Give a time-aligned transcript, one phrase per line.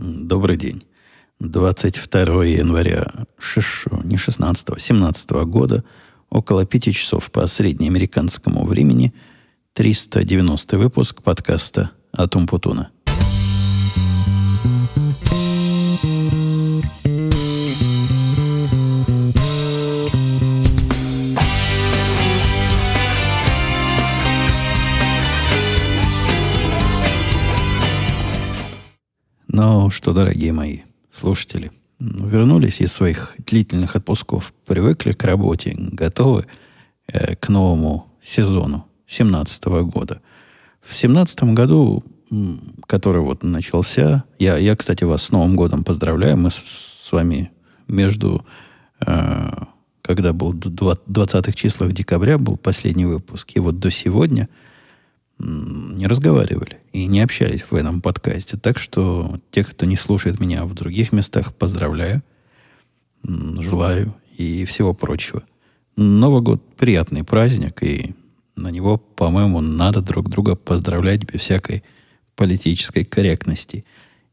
[0.00, 0.84] Добрый день.
[1.40, 5.82] 22 января шиш- не 16 17 года,
[6.30, 9.12] около 5 часов по среднеамериканскому времени,
[9.72, 12.90] 390 выпуск подкаста «Атум Путуна».
[30.08, 30.78] Что, дорогие мои
[31.12, 36.46] слушатели, вернулись из своих длительных отпусков, привыкли к работе, готовы
[37.08, 40.22] э, к новому сезону 2017 года.
[40.80, 42.04] В 2017 году,
[42.86, 46.38] который вот начался, я, я, кстати, вас с Новым годом поздравляю.
[46.38, 47.50] Мы с, с вами
[47.86, 48.46] между,
[49.04, 49.50] э,
[50.00, 54.48] когда был 20-х числах декабря, был последний выпуск, и вот до сегодня–
[55.38, 58.56] не разговаривали и не общались в этом подкасте.
[58.56, 62.22] Так что те, кто не слушает меня в других местах, поздравляю,
[63.22, 65.42] желаю и всего прочего.
[65.96, 68.14] Новый год приятный праздник, и
[68.56, 71.82] на него, по-моему, надо друг друга поздравлять без всякой
[72.36, 73.84] политической корректности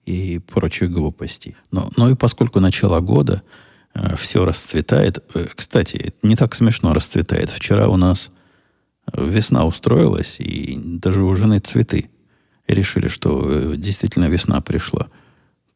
[0.05, 1.55] и прочих глупостей.
[1.71, 3.41] Но, но и поскольку начало года,
[4.17, 5.23] все расцветает.
[5.33, 7.49] Э, Кстати, не так смешно расцветает.
[7.49, 8.29] Вчера у нас
[9.13, 12.09] весна устроилась, и даже у жены цветы.
[12.67, 15.07] Решили, что э, действительно весна пришла.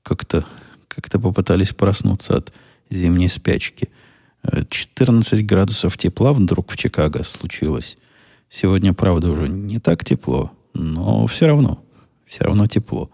[0.04, 0.46] Как-то
[0.88, 2.54] как попытались проснуться от
[2.90, 3.90] зимней спячки.
[4.44, 7.98] Э, 14 градусов тепла вдруг в Чикаго случилось.
[8.50, 11.84] Сегодня, правда, уже не так тепло, но все равно,
[12.26, 13.12] все равно тепло.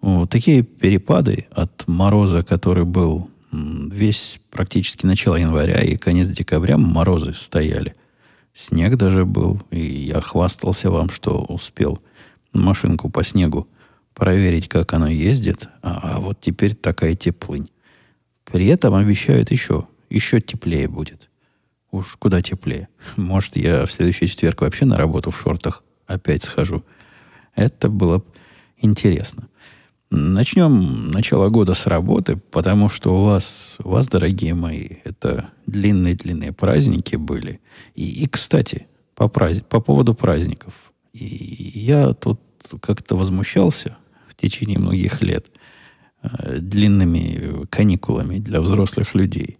[0.00, 7.34] Вот такие перепады от мороза, который был весь практически начало января и конец декабря, морозы
[7.34, 7.94] стояли.
[8.54, 12.00] Снег даже был, и я хвастался вам, что успел
[12.52, 13.68] машинку по снегу
[14.14, 17.68] проверить, как оно ездит, а, а вот теперь такая теплынь.
[18.44, 21.30] При этом обещают еще, еще теплее будет.
[21.90, 22.88] Уж куда теплее.
[23.16, 26.84] Может, я в следующий четверг вообще на работу в шортах опять схожу.
[27.56, 28.22] Это было
[28.78, 29.48] интересно.
[30.16, 36.52] Начнем начало года с работы, потому что у вас, у вас, дорогие мои, это длинные-длинные
[36.52, 37.60] праздники были.
[37.96, 38.86] И, и кстати,
[39.16, 40.72] по, праздник, по поводу праздников.
[41.12, 42.40] И я тут
[42.80, 43.96] как-то возмущался
[44.28, 45.50] в течение многих лет
[46.22, 49.58] э, длинными каникулами для взрослых людей.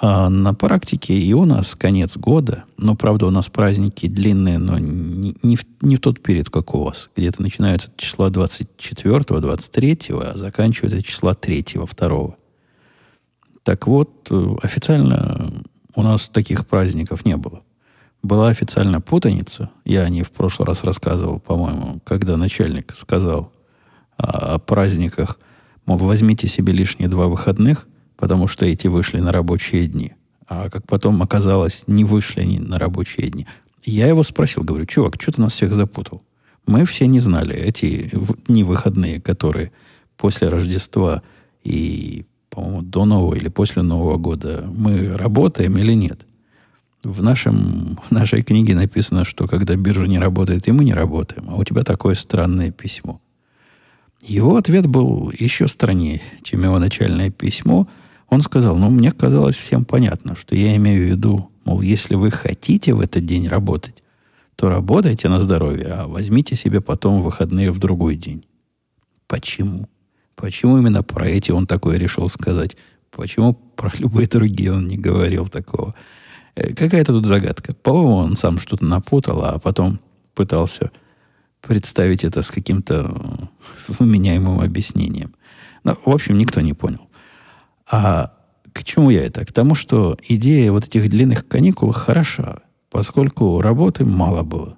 [0.00, 4.78] А на практике и у нас конец года, но, правда, у нас праздники длинные, но
[4.78, 7.10] не, не, в, не в тот период, как у вас.
[7.16, 12.36] Где-то начинаются числа 24 23 а заканчиваются числа 3 2
[13.64, 15.64] Так вот, э, официально
[15.96, 17.62] у нас таких праздников не было.
[18.22, 19.70] Была официально путаница.
[19.84, 23.52] Я о ней в прошлый раз рассказывал, по-моему, когда начальник сказал
[24.16, 25.40] о, о праздниках.
[25.86, 30.12] Мол, возьмите себе лишние два выходных– потому что эти вышли на рабочие дни.
[30.48, 33.46] А как потом оказалось, не вышли они на рабочие дни.
[33.84, 36.22] Я его спросил, говорю, чувак, что ты нас всех запутал?
[36.66, 38.10] Мы все не знали эти
[38.48, 39.70] дни выходные, которые
[40.16, 41.22] после Рождества
[41.62, 46.26] и, по-моему, до Нового или после Нового года мы работаем или нет.
[47.04, 51.48] В, нашем, в нашей книге написано, что когда биржа не работает, и мы не работаем.
[51.48, 53.20] А у тебя такое странное письмо.
[54.20, 57.86] Его ответ был еще страннее, чем его начальное письмо–
[58.28, 62.30] он сказал, ну, мне казалось всем понятно, что я имею в виду, мол, если вы
[62.30, 64.02] хотите в этот день работать,
[64.56, 68.44] то работайте на здоровье, а возьмите себе потом выходные в другой день.
[69.26, 69.88] Почему?
[70.34, 72.76] Почему именно про эти он такое решил сказать?
[73.10, 75.94] Почему про любые другие он не говорил такого?
[76.54, 77.74] Э, какая-то тут загадка.
[77.74, 80.00] По-моему, он сам что-то напутал, а потом
[80.34, 80.90] пытался
[81.60, 83.50] представить это с каким-то
[83.88, 85.34] вменяемым объяснением.
[85.84, 87.07] Но, в общем, никто не понял.
[87.90, 88.32] А
[88.72, 89.44] к чему я это?
[89.44, 92.60] К тому, что идея вот этих длинных каникул хороша,
[92.90, 94.76] поскольку работы мало было.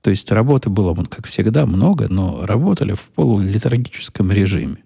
[0.00, 4.78] То есть работы было, как всегда, много, но работали в полулитургическом режиме.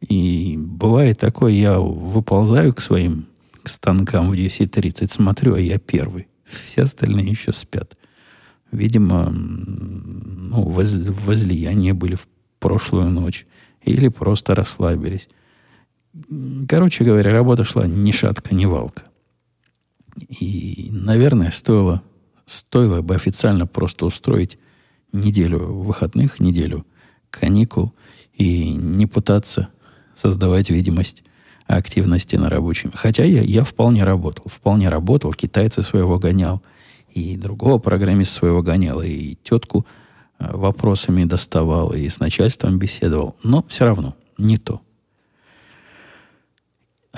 [0.00, 3.26] И бывает такое, я выползаю к своим
[3.62, 6.28] к станкам в 10.30, смотрю, а я первый.
[6.66, 7.96] Все остальные еще спят.
[8.70, 12.28] Видимо, ну, воз, возлияния были в
[12.60, 13.46] прошлую ночь.
[13.82, 15.28] Или просто расслабились.
[16.68, 19.04] Короче говоря, работа шла ни шатка, ни валка.
[20.40, 22.02] И, наверное, стоило,
[22.46, 24.58] стоило бы официально просто устроить
[25.12, 26.86] неделю выходных, неделю
[27.30, 27.92] каникул
[28.32, 29.68] и не пытаться
[30.14, 31.22] создавать видимость
[31.66, 32.92] активности на рабочем.
[32.94, 34.44] Хотя я, я вполне работал.
[34.46, 35.32] Вполне работал.
[35.32, 36.62] Китайца своего гонял.
[37.12, 39.02] И другого программиста своего гонял.
[39.02, 39.86] И тетку
[40.38, 41.92] э, вопросами доставал.
[41.92, 43.36] И с начальством беседовал.
[43.42, 44.80] Но все равно не то.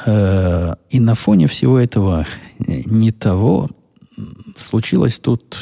[0.07, 2.27] Э, и на фоне всего этого
[2.59, 3.71] не того
[4.57, 5.57] случилось тут...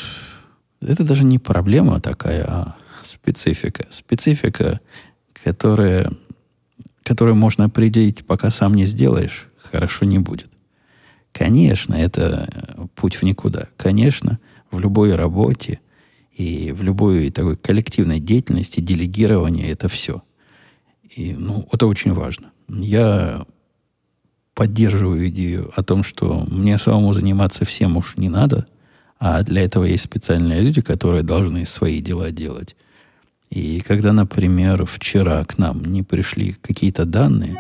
[0.80, 3.86] Это даже не проблема такая, а специфика.
[3.90, 4.80] Специфика,
[5.32, 6.12] которая,
[7.02, 10.50] которую можно определить, пока сам не сделаешь, хорошо не будет.
[11.32, 13.68] Конечно, это путь в никуда.
[13.76, 14.38] Конечно,
[14.70, 15.80] в любой работе
[16.32, 20.22] и в любой такой коллективной деятельности делегирование это все.
[21.14, 22.52] И, ну, это очень важно.
[22.68, 23.46] Я
[24.56, 28.66] поддерживаю идею о том, что мне самому заниматься всем уж не надо,
[29.20, 32.74] а для этого есть специальные люди, которые должны свои дела делать.
[33.50, 37.56] И когда, например, вчера к нам не пришли какие-то данные,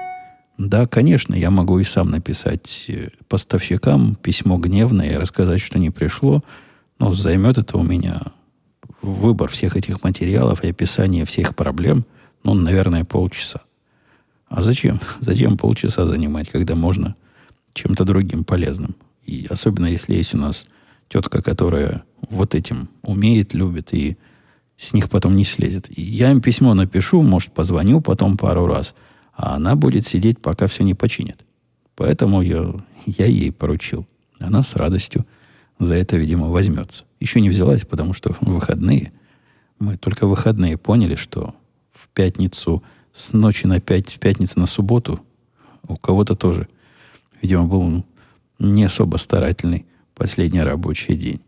[0.56, 5.90] да, конечно, я могу и сам написать э, поставщикам письмо гневное и рассказать, что не
[5.90, 6.42] пришло,
[6.98, 8.22] но займет это у меня
[9.02, 12.06] выбор всех этих материалов и описание всех проблем,
[12.42, 13.60] ну, наверное, полчаса.
[14.48, 15.00] А зачем?
[15.20, 17.16] Зачем полчаса занимать, когда можно
[17.74, 18.96] чем-то другим полезным?
[19.24, 20.66] И особенно если есть у нас
[21.08, 24.16] тетка, которая вот этим умеет, любит, и
[24.76, 25.86] с них потом не слезет.
[25.96, 28.94] И я им письмо напишу, может, позвоню потом пару раз,
[29.34, 31.44] а она будет сидеть, пока все не починит.
[31.94, 32.74] Поэтому я,
[33.06, 34.06] я ей поручил.
[34.38, 35.26] Она с радостью
[35.78, 37.04] за это, видимо, возьмется.
[37.20, 39.12] Еще не взялась, потому что выходные,
[39.78, 41.54] мы только выходные поняли, что
[41.92, 42.82] в пятницу
[43.16, 45.20] с ночи на пять, пятницы на субботу
[45.88, 46.68] у кого-то тоже,
[47.40, 48.04] видимо, был
[48.58, 51.40] не особо старательный последний рабочий день.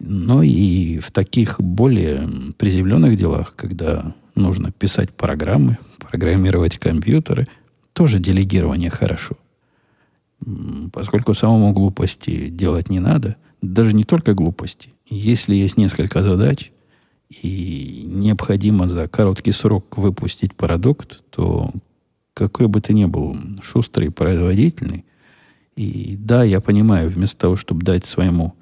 [0.00, 7.46] Но и в таких более приземленных делах, когда нужно писать программы, программировать компьютеры,
[7.92, 9.36] тоже делегирование хорошо.
[10.92, 14.92] Поскольку самому глупости делать не надо, даже не только глупости.
[15.08, 16.72] Если есть несколько задач,
[17.42, 21.70] и необходимо за короткий срок выпустить продукт, то
[22.34, 25.04] какой бы ты ни был шустрый, производительный,
[25.76, 28.54] и да, я понимаю, вместо того, чтобы дать своему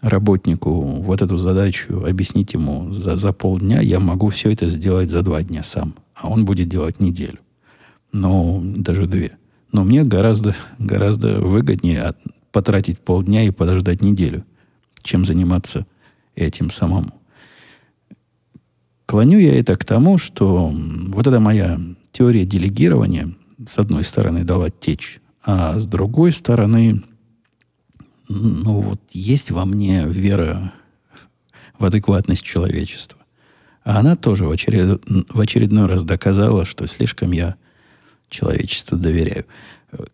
[0.00, 5.22] работнику вот эту задачу, объяснить ему за, за полдня, я могу все это сделать за
[5.22, 5.94] два дня сам.
[6.14, 7.38] А он будет делать неделю.
[8.12, 9.38] Но даже две.
[9.72, 12.14] Но мне гораздо, гораздо выгоднее
[12.52, 14.44] потратить полдня и подождать неделю,
[15.02, 15.86] чем заниматься
[16.36, 17.14] этим самому.
[19.12, 21.78] Клоню я это к тому, что вот эта моя
[22.12, 27.02] теория делегирования, с одной стороны, дала течь, а с другой стороны,
[28.30, 30.72] ну вот есть во мне вера
[31.78, 33.18] в адекватность человечества.
[33.84, 35.02] А она тоже в, очеред...
[35.06, 37.56] в очередной раз доказала, что слишком я
[38.30, 39.44] человечеству доверяю.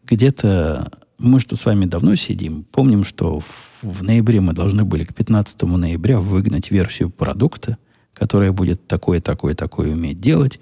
[0.06, 3.46] Где-то мы что с вами давно сидим, помним, что в,
[3.80, 7.78] в ноябре мы должны были к 15 ноября выгнать версию продукта,
[8.19, 10.59] которая будет такое, такое, такое уметь делать.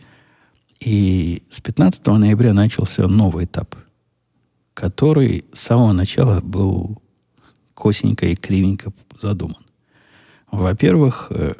[0.78, 3.74] И с 15 ноября начался новый этап,
[4.74, 7.00] который с самого начала был
[7.74, 9.64] косенько и кривенько задуман.
[10.52, 11.54] Во-первых, э,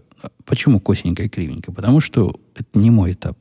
[0.45, 1.73] почему косенько и кривенько?
[1.73, 3.39] Потому что это не мой этап.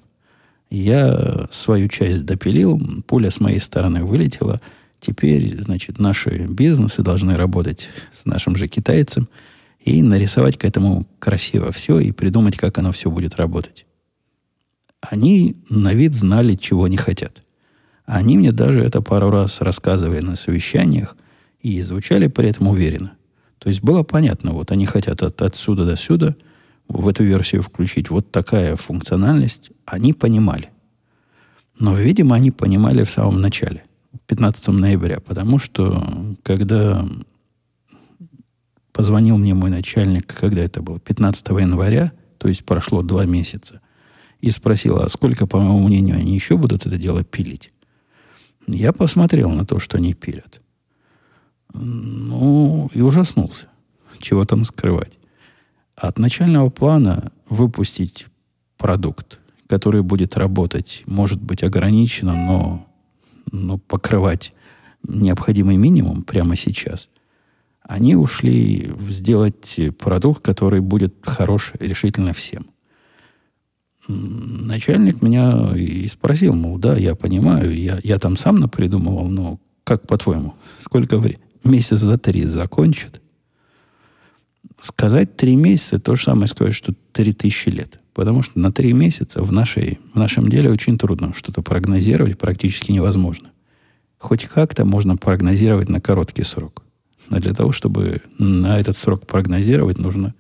[0.70, 4.62] Я свою часть допилил, пуля с моей стороны вылетела.
[5.00, 9.28] Теперь, значит, наши бизнесы должны работать с нашим же китайцем
[9.86, 13.86] и нарисовать к этому красиво все и придумать, как оно все будет работать.
[15.00, 17.44] Они на вид знали, чего не хотят.
[18.06, 21.16] Они мне даже это пару раз рассказывали на совещаниях,
[21.62, 23.14] и звучали при этом уверенно.
[23.60, 26.36] То есть было понятно, вот они хотят от, отсюда до сюда
[26.88, 30.70] в эту версию включить вот такая функциональность, они понимали.
[31.80, 33.84] Но, видимо, они понимали в самом начале,
[34.28, 37.04] 15 ноября, потому что когда
[38.96, 43.82] позвонил мне мой начальник, когда это было, 15 января, то есть прошло два месяца,
[44.40, 47.74] и спросил, а сколько, по моему мнению, они еще будут это дело пилить?
[48.68, 50.62] Я посмотрел на то, что они пилят.
[51.74, 53.68] Ну, и ужаснулся.
[54.20, 55.20] Чего там скрывать.
[55.98, 58.28] От начального плана выпустить
[58.78, 62.88] продукт, который будет работать, может быть ограниченно, но,
[63.52, 64.54] но покрывать
[65.04, 67.10] необходимый минимум прямо сейчас,
[67.88, 72.68] они ушли сделать продукт, который будет хорош решительно всем.
[74.08, 80.08] Начальник меня и спросил, мол, да, я понимаю, я, я там сам напридумывал, но как
[80.08, 81.44] по-твоему, сколько времени?
[81.64, 83.22] месяц за три закончат,
[84.80, 88.00] сказать три месяца то же самое сказать, что три тысячи лет.
[88.14, 92.92] Потому что на три месяца в, нашей, в нашем деле очень трудно что-то прогнозировать, практически
[92.92, 93.52] невозможно.
[94.18, 96.85] Хоть как-то можно прогнозировать на короткий срок.
[97.30, 100.34] Но для того, чтобы на этот срок прогнозировать, нужно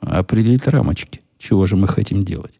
[0.00, 2.58] определить рамочки, чего же мы хотим делать.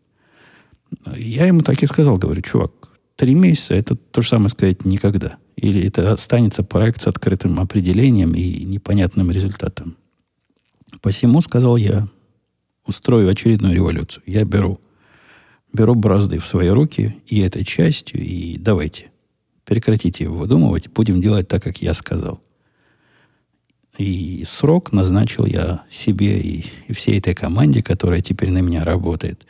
[1.17, 2.73] Я ему так и сказал, говорю, чувак,
[3.17, 5.37] три месяца это то же самое сказать никогда.
[5.57, 9.97] Или это останется проект с открытым определением и непонятным результатом.
[11.03, 12.09] Посему, сказал я,
[12.87, 14.23] устрою очередную революцию.
[14.27, 14.81] Я беру,
[15.73, 19.11] беру бразды в свои руки и этой частью, и давайте,
[19.65, 22.43] прекратите выдумывать, будем делать так, как я сказал.
[23.99, 29.47] И срок назначил я себе и, и всей этой команде, которая теперь на меня работает,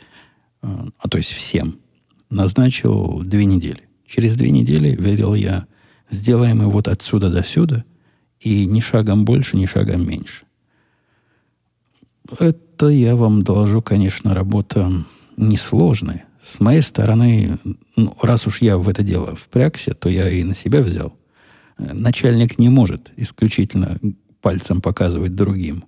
[0.61, 1.79] а, а то есть всем,
[2.29, 3.87] назначил две недели.
[4.07, 5.67] Через две недели, верил я,
[6.09, 7.85] сделаем его вот отсюда до сюда,
[8.39, 10.43] и ни шагом больше, ни шагом меньше.
[12.39, 14.91] Это, я вам доложу, конечно, работа
[15.37, 16.25] несложная.
[16.41, 17.59] С моей стороны,
[17.95, 21.15] ну, раз уж я в это дело впрягся, то я и на себя взял.
[21.77, 23.99] Начальник не может исключительно
[24.41, 25.85] пальцем показывать другим.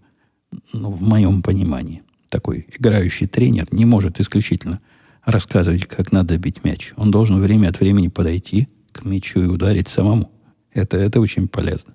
[0.72, 2.04] Ну, в моем понимании.
[2.30, 4.80] Такой играющий тренер не может исключительно
[5.26, 6.94] рассказывать, как надо бить мяч.
[6.96, 10.32] Он должен время от времени подойти к мячу и ударить самому.
[10.72, 11.94] Это, это очень полезно.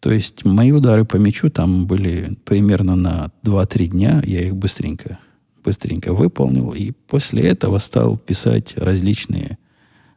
[0.00, 4.22] То есть мои удары по мячу там были примерно на 2-3 дня.
[4.26, 5.18] Я их быстренько,
[5.62, 6.72] быстренько выполнил.
[6.72, 9.58] И после этого стал писать различные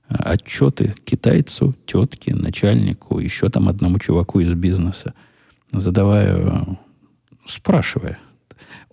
[0.07, 5.13] отчеты китайцу, тетке, начальнику, еще там одному чуваку из бизнеса,
[5.71, 6.77] задавая,
[7.45, 8.19] спрашивая.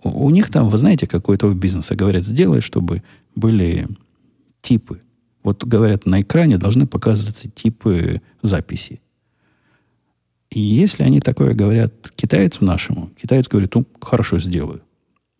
[0.03, 3.03] У, у них там, вы знаете, какой-то бизнеса говорят, сделай, чтобы
[3.35, 3.87] были
[4.61, 5.01] типы.
[5.43, 9.01] Вот говорят, на экране должны показываться типы записи.
[10.49, 14.81] И если они такое говорят китайцу нашему, китаец говорит, ну, хорошо, сделаю.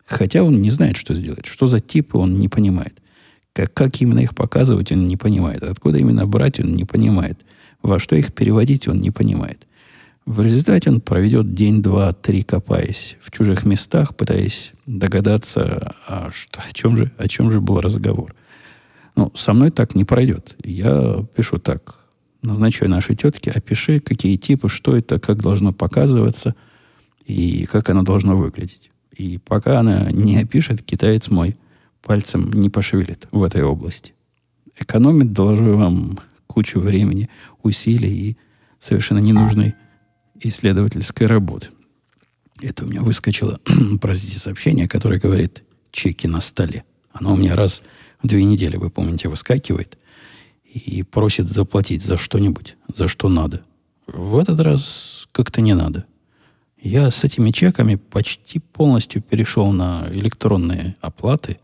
[0.05, 1.45] Хотя он не знает, что сделать.
[1.45, 3.01] Что за типы, он не понимает.
[3.53, 5.63] Как, как именно их показывать, он не понимает.
[5.63, 7.39] Откуда именно брать, он не понимает.
[7.81, 9.67] Во что их переводить, он не понимает.
[10.25, 16.61] В результате он проведет день, два, три, копаясь в чужих местах, пытаясь догадаться, а что,
[16.61, 18.33] о, чем же, о чем же был разговор.
[19.15, 20.55] Ну, со мной так не пройдет.
[20.63, 21.99] Я пишу так
[22.41, 26.55] назначаю нашей тетке, опиши, какие типы, что это, как должно показываться
[27.25, 28.91] и как оно должно выглядеть.
[29.15, 31.55] И пока она не опишет, китаец мой
[32.03, 34.13] пальцем не пошевелит в этой области.
[34.79, 37.29] Экономит, доложу вам, кучу времени,
[37.63, 38.37] усилий и
[38.79, 39.73] совершенно ненужной
[40.39, 41.69] исследовательской работы.
[42.61, 43.59] Это у меня выскочило,
[44.01, 46.83] простите, сообщение, которое говорит «чеки на столе».
[47.11, 47.81] Оно у меня раз
[48.21, 49.97] в две недели, вы помните, выскакивает
[50.63, 53.63] и просит заплатить за что-нибудь, за что надо.
[54.07, 56.05] В этот раз как-то не надо.
[56.81, 61.59] Я с этими чеками почти полностью перешел на электронные оплаты.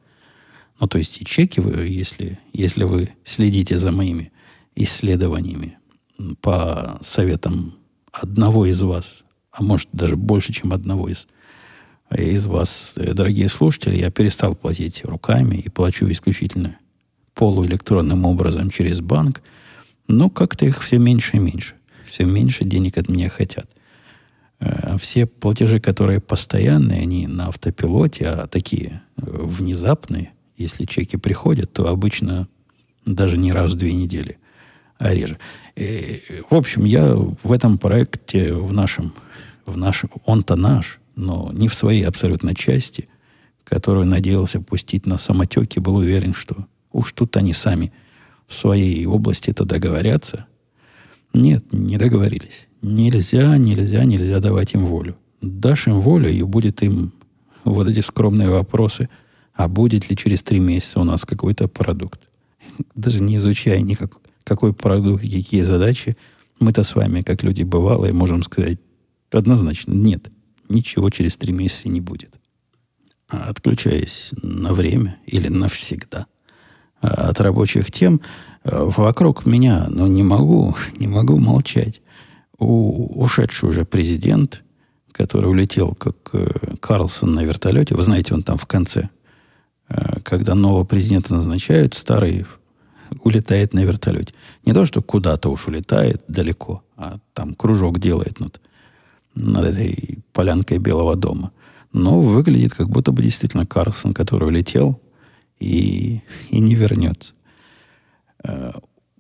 [0.79, 4.31] Ну, то есть и чеки вы, если, если вы следите за моими
[4.75, 5.77] исследованиями
[6.41, 7.75] по советам
[8.11, 11.27] одного из вас, а может даже больше, чем одного из,
[12.15, 16.77] из вас, дорогие слушатели, я перестал платить руками и плачу исключительно
[17.33, 19.41] полуэлектронным образом через банк,
[20.07, 21.75] но как-то их все меньше и меньше.
[22.05, 23.69] Все меньше денег от меня хотят.
[24.59, 31.73] Э, все платежи, которые постоянные, они на автопилоте, а такие э, внезапные, если чеки приходят,
[31.73, 32.47] то обычно
[33.05, 34.37] даже не раз в две недели,
[34.97, 35.39] а реже.
[35.75, 39.13] И, э, в общем, я в этом проекте, в нашем,
[39.65, 43.09] в нашем, он-то наш, но не в своей абсолютно части,
[43.63, 47.91] которую надеялся пустить на самотеке, был уверен, что Уж тут они сами
[48.47, 50.47] в своей области это договорятся.
[51.33, 52.67] Нет, не договорились.
[52.81, 55.15] Нельзя, нельзя, нельзя давать им волю.
[55.41, 57.13] Дашь им волю, и будет им
[57.63, 59.09] вот эти скромные вопросы,
[59.59, 62.21] а будет ли через три месяца у нас какой-то продукт.
[62.95, 66.15] Даже не изучая никак, какой продукт, какие задачи,
[66.61, 68.79] мы-то с вами, как люди бывалые, можем сказать
[69.31, 70.31] однозначно, нет,
[70.69, 72.39] ничего через три месяца не будет.
[73.27, 76.25] А отключаясь на время или навсегда–
[77.01, 78.21] от рабочих тем
[78.63, 82.01] э, вокруг меня, но не могу, не могу молчать.
[82.57, 84.63] У, ушедший уже президент,
[85.11, 89.09] который улетел как э, Карлсон на вертолете, вы знаете, он там в конце,
[90.23, 92.45] когда нового президента назначают, старый
[93.23, 94.33] улетает на вертолете.
[94.65, 98.61] Не то, что куда-то уж улетает далеко, а там кружок делает над,
[99.35, 101.51] над этой полянкой Белого дома.
[101.91, 105.01] Но выглядит, как будто бы действительно Карлсон, который улетел,
[105.59, 107.33] и, и не вернется.
[108.43, 108.73] Э,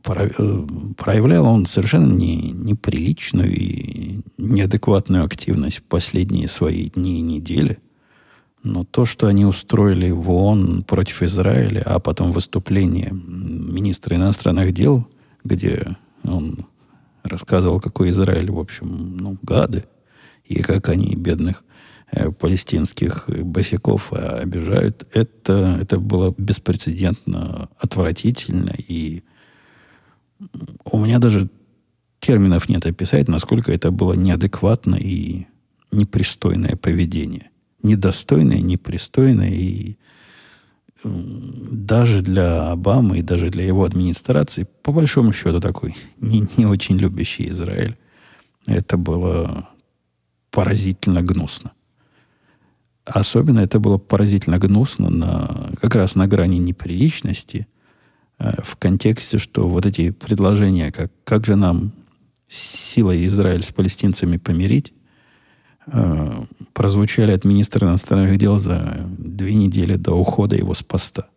[0.05, 7.79] э, проявлял он совершенно не, неприличную и неадекватную активность в последние свои дни и недели.
[8.63, 15.07] Но то, что они устроили в ООН против Израиля, а потом выступление министра иностранных дел,
[15.43, 16.65] где он
[17.23, 19.85] рассказывал, какой Израиль, в общем, ну, гады,
[20.43, 21.63] и как они бедных
[22.11, 25.07] э, палестинских босиков обижают.
[25.13, 28.73] Это, это было беспрецедентно отвратительно.
[28.77, 29.23] И
[30.85, 31.49] у меня даже
[32.19, 35.45] терминов нет описать, насколько это было неадекватно и
[35.91, 37.51] непристойное поведение.
[37.81, 39.97] Недостойное, непристойное и
[41.03, 46.97] даже для Обамы и даже для его администрации, по большому счету, такой не, не очень
[46.97, 47.97] любящий Израиль,
[48.65, 49.69] это было
[50.51, 51.71] поразительно гнусно.
[53.05, 57.67] Особенно это было поразительно гнусно на, как раз на грани неприличности,
[58.37, 61.93] э, в контексте, что вот эти предложения, как, как же нам
[62.47, 64.93] силой Израиль с палестинцами помирить,
[65.87, 71.27] э, прозвучали от министра иностранных дел за две недели до ухода его с поста.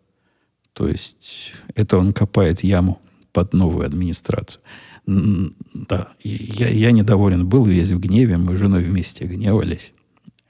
[0.73, 2.99] То есть это он копает яму
[3.31, 4.61] под новую администрацию.
[5.05, 9.93] Да, я, я недоволен был, весь в гневе, мы с женой вместе гневались.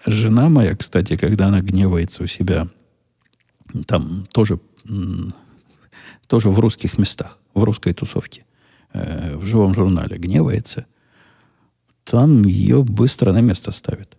[0.05, 2.67] Жена моя, кстати, когда она гневается у себя,
[3.87, 4.59] там тоже,
[6.27, 8.45] тоже в русских местах, в русской тусовке,
[8.93, 10.85] э, в живом журнале гневается,
[12.03, 14.17] там ее быстро на место ставят.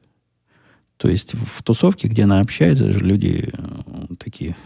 [0.96, 4.56] То есть в тусовке, где она общается, люди э, такие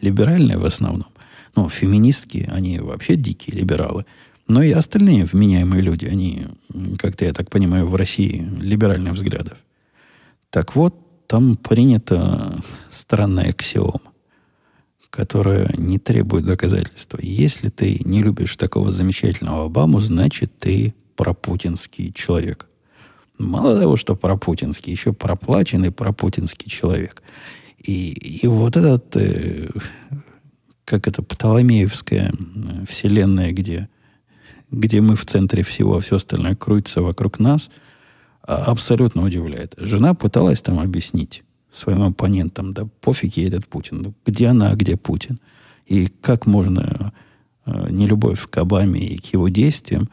[0.00, 1.08] либеральные в основном.
[1.56, 4.04] Ну, феминистки, они вообще дикие либералы.
[4.46, 6.46] Но и остальные вменяемые люди, они,
[6.98, 9.56] как-то, я так понимаю, в России либеральных взглядов.
[10.50, 10.94] Так вот,
[11.26, 14.12] там принята странная аксиома,
[15.08, 17.18] которая не требует доказательства.
[17.22, 22.68] Если ты не любишь такого замечательного Обаму, значит, ты пропутинский человек.
[23.38, 27.22] Мало того, что пропутинский, еще проплаченный пропутинский человек.
[27.78, 29.68] И, и вот этот, э,
[30.84, 32.32] как это, Птоломеевская
[32.88, 33.88] вселенная, где,
[34.70, 37.70] где мы в центре всего, а все остальное крутится вокруг нас,
[38.42, 39.74] а, абсолютно удивляет.
[39.76, 44.76] Жена пыталась там объяснить своим оппонентам, да пофиг ей этот Путин, ну, где она, а
[44.76, 45.40] где Путин.
[45.86, 47.12] И как можно
[47.66, 50.08] э, нелюбовь к Обаме и к его действиям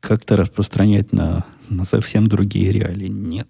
[0.00, 3.08] как-то распространять на на совсем другие реалии.
[3.08, 3.48] Нет.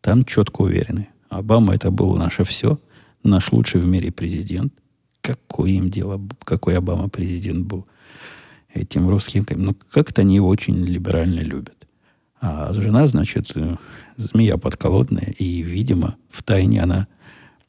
[0.00, 1.08] Там четко уверены.
[1.28, 2.78] Обама это был наше все,
[3.22, 4.72] наш лучший в мире президент.
[5.20, 7.86] Какое им дело, какой Обама президент был
[8.72, 9.46] этим русским.
[9.50, 11.86] Ну, как-то они его очень либерально любят.
[12.40, 13.76] А жена, значит, э,
[14.16, 17.06] змея подколодная, и, видимо, в тайне она,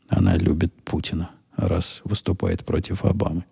[0.10, 3.46] она любит Путина, раз выступает против Обамы.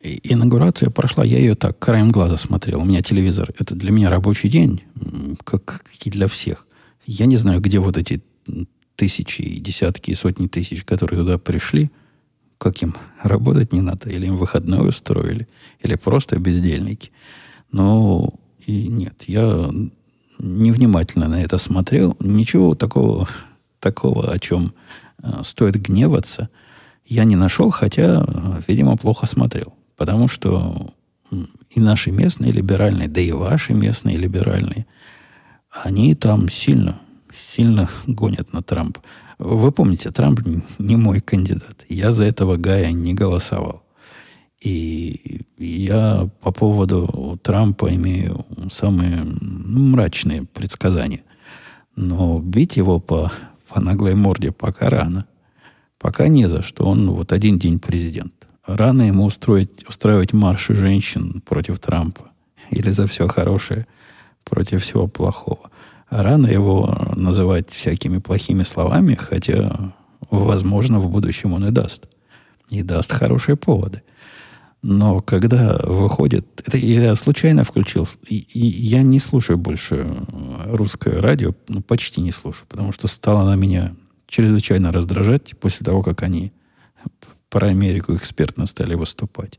[0.00, 2.80] И инаугурация прошла, я ее так краем глаза смотрел.
[2.80, 3.52] У меня телевизор.
[3.58, 4.82] Это для меня рабочий день,
[5.44, 6.66] как, как и для всех.
[7.04, 8.22] Я не знаю, где вот эти
[8.94, 11.90] тысячи, десятки и сотни тысяч, которые туда пришли,
[12.58, 15.48] как им работать не надо, или им выходной устроили,
[15.80, 17.10] или просто бездельники.
[17.72, 18.34] Но
[18.66, 19.70] и нет, я
[20.38, 22.16] невнимательно на это смотрел.
[22.20, 23.28] Ничего такого,
[23.80, 24.74] такого о чем
[25.22, 26.50] э, стоит гневаться,
[27.04, 28.24] я не нашел, хотя,
[28.68, 29.77] видимо, плохо смотрел.
[29.98, 30.94] Потому что
[31.70, 34.86] и наши местные либеральные, да и ваши местные либеральные,
[35.70, 37.00] они там сильно,
[37.34, 39.02] сильно гонят на Трампа.
[39.38, 40.40] Вы помните, Трамп
[40.78, 41.84] не мой кандидат.
[41.88, 43.82] Я за этого Гая не голосовал.
[44.60, 51.22] И я по поводу Трампа имею самые мрачные предсказания.
[51.96, 53.32] Но бить его по,
[53.68, 55.26] по наглой морде пока рано.
[55.98, 56.84] Пока не за что.
[56.84, 58.37] Он вот один день президент.
[58.68, 62.30] Рано ему устроить, устраивать марши женщин против Трампа.
[62.70, 63.86] Или за все хорошее
[64.44, 65.70] против всего плохого.
[66.10, 69.94] Рано его называть всякими плохими словами, хотя,
[70.30, 72.08] возможно, в будущем он и даст.
[72.68, 74.02] И даст хорошие поводы.
[74.82, 76.46] Но когда выходит...
[76.66, 78.06] Это я случайно включил.
[78.26, 80.06] И, и я не слушаю больше
[80.66, 81.54] русское радио.
[81.68, 82.66] Ну, почти не слушаю.
[82.68, 83.94] Потому что стало на меня
[84.26, 86.52] чрезвычайно раздражать после того, как они
[87.50, 89.58] про Америку экспертно стали выступать.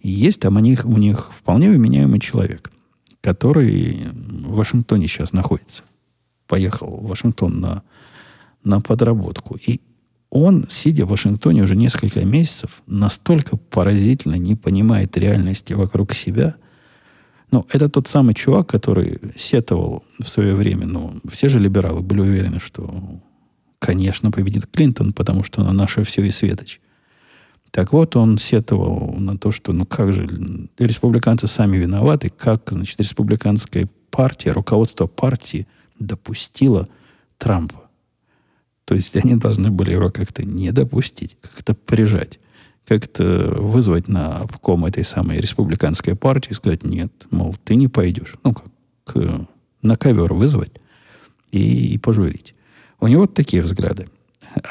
[0.00, 2.70] И есть там у них, у них вполне вменяемый человек,
[3.20, 5.82] который в Вашингтоне сейчас находится.
[6.46, 7.82] Поехал в Вашингтон на,
[8.62, 9.56] на подработку.
[9.56, 9.80] И
[10.30, 16.56] он, сидя в Вашингтоне уже несколько месяцев, настолько поразительно не понимает реальности вокруг себя.
[17.50, 20.86] Ну, это тот самый чувак, который сетовал в свое время.
[20.86, 23.20] Ну, все же либералы были уверены, что,
[23.78, 26.80] конечно, победит Клинтон, потому что она наше все и светоч.
[27.76, 30.26] Так вот, он сетовал на то, что, ну как же,
[30.78, 35.66] республиканцы сами виноваты, как, значит, республиканская партия, руководство партии
[35.98, 36.88] допустило
[37.36, 37.82] Трампа.
[38.86, 42.40] То есть они должны были его как-то не допустить, как-то прижать,
[42.86, 48.36] как-то вызвать на обком этой самой республиканской партии и сказать, нет, мол, ты не пойдешь.
[48.42, 49.44] Ну, как
[49.82, 50.80] на ковер вызвать
[51.50, 52.54] и, и пожурить.
[53.00, 54.08] У него вот такие взгляды.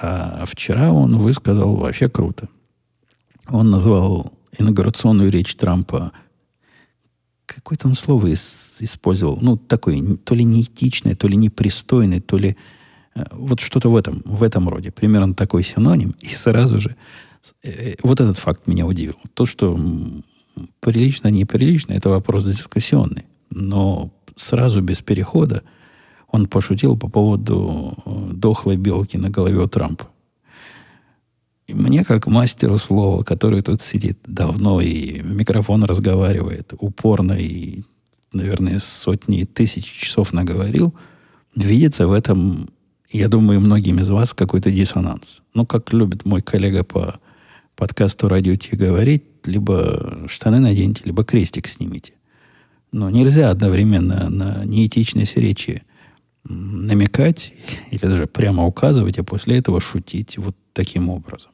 [0.02, 2.50] А вчера он высказал вообще круто.
[3.50, 6.12] Он назвал инаугурационную речь Трампа
[7.46, 12.58] какое-то он слово использовал, ну, такое, то ли неэтичное, то ли непристойное, то ли
[13.16, 14.92] э, вот что-то в этом, в этом роде.
[14.92, 16.16] Примерно такой синоним.
[16.22, 16.96] И сразу же
[17.64, 19.16] э, вот этот факт меня удивил.
[19.34, 19.80] То, что
[20.80, 23.26] прилично, неприлично, это вопрос дискуссионный.
[23.50, 25.64] Но сразу без перехода
[26.30, 30.08] он пошутил по поводу э, дохлой белки на голове у Трампа.
[31.68, 37.84] Мне, как мастеру слова, который тут сидит давно и в микрофон разговаривает упорно и,
[38.32, 40.94] наверное, сотни тысяч часов наговорил,
[41.56, 42.70] видится в этом,
[43.10, 45.42] я думаю, многим из вас какой-то диссонанс.
[45.56, 47.20] Ну, как любит мой коллега по
[47.76, 52.14] подкасту «Радио Ти» говорить, либо штаны наденьте, либо крестик снимите.
[52.92, 55.84] Но нельзя одновременно на неэтичность речи
[56.44, 57.54] намекать
[57.90, 61.52] или даже прямо указывать, а после этого шутить вот таким образом.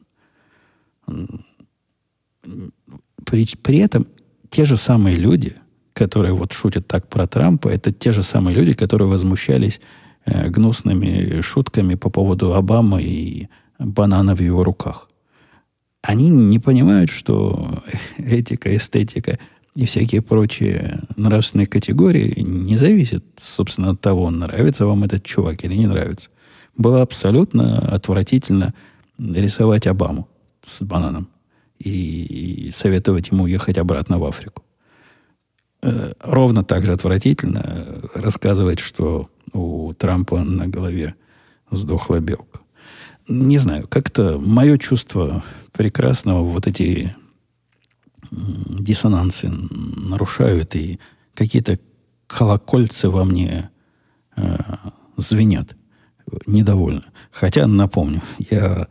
[3.24, 4.06] При, при этом
[4.50, 5.56] те же самые люди,
[5.92, 9.80] которые вот шутят так про Трампа, это те же самые люди, которые возмущались
[10.24, 15.08] э, гнусными шутками по поводу Обамы и банана в его руках.
[16.02, 17.82] Они не понимают, что
[18.18, 19.38] этика, эстетика
[19.74, 25.74] и всякие прочие нравственные категории не зависят, собственно, от того, нравится вам этот чувак или
[25.74, 26.30] не нравится.
[26.76, 28.74] Было абсолютно отвратительно
[29.18, 30.28] рисовать Обаму
[30.62, 31.28] с бананом
[31.78, 34.62] и, советовать ему ехать обратно в Африку.
[35.82, 41.14] Э, ровно так же отвратительно рассказывать, что у Трампа на голове
[41.70, 42.60] сдохла белка.
[43.28, 47.14] Не знаю, как-то мое чувство прекрасного вот эти
[48.30, 50.98] диссонансы нарушают, и
[51.34, 51.78] какие-то
[52.26, 53.70] колокольцы во мне
[54.36, 54.56] э,
[55.16, 55.76] звенят
[56.46, 57.04] недовольно.
[57.30, 58.88] Хотя, напомню, я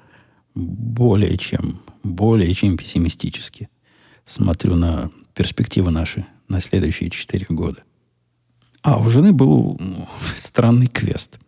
[0.54, 3.70] более чем, более чем пессимистически
[4.26, 7.84] смотрю на перспективы наши на следующие четыре года.
[8.84, 11.40] А у жены был ну, странный квест.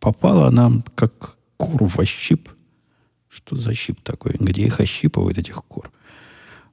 [0.00, 2.48] Попала она как кур во щип.
[3.28, 4.36] Что за щип такой?
[4.38, 5.90] Где их ощипывают, этих кур?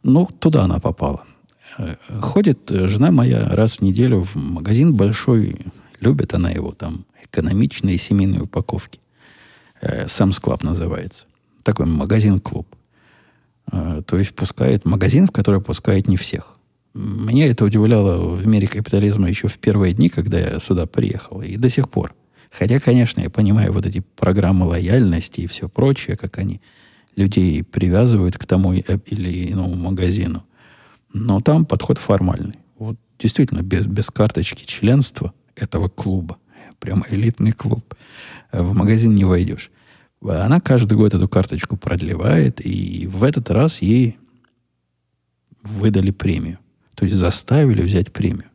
[0.04, 1.26] Ну, туда она попала.
[1.78, 5.58] Э, ходит жена моя раз в неделю в магазин большой.
[6.00, 7.06] Любит она его там.
[7.24, 9.00] Экономичные семейные упаковки.
[9.82, 11.26] Э, Сам склад называется
[11.66, 12.68] такой магазин-клуб.
[13.72, 16.58] А, то есть пускает магазин, в который пускает не всех.
[16.94, 21.58] Меня это удивляло в мире капитализма еще в первые дни, когда я сюда приехал, и
[21.58, 22.14] до сих пор.
[22.52, 26.62] Хотя, конечно, я понимаю вот эти программы лояльности и все прочее, как они
[27.18, 30.46] людей привязывают к тому или иному магазину.
[31.12, 32.60] Но там подход формальный.
[32.78, 36.38] Вот действительно, без, без карточки членства этого клуба,
[36.80, 37.96] прямо элитный клуб,
[38.52, 39.72] в магазин не войдешь.
[40.30, 44.18] Она каждый год эту карточку продлевает, и в этот раз ей
[45.64, 46.60] выдали премию.
[46.96, 48.50] То есть заставили взять премию.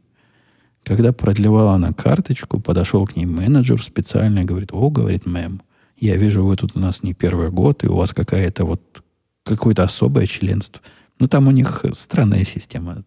[0.85, 5.63] Когда продлевала она карточку, подошел к ней менеджер специально говорит, о, говорит, мэм,
[5.99, 9.05] я вижу, вы тут у нас не первый год, и у вас какая-то вот
[9.45, 10.81] какое-то особое членство.
[11.19, 13.05] Но там у них странная система.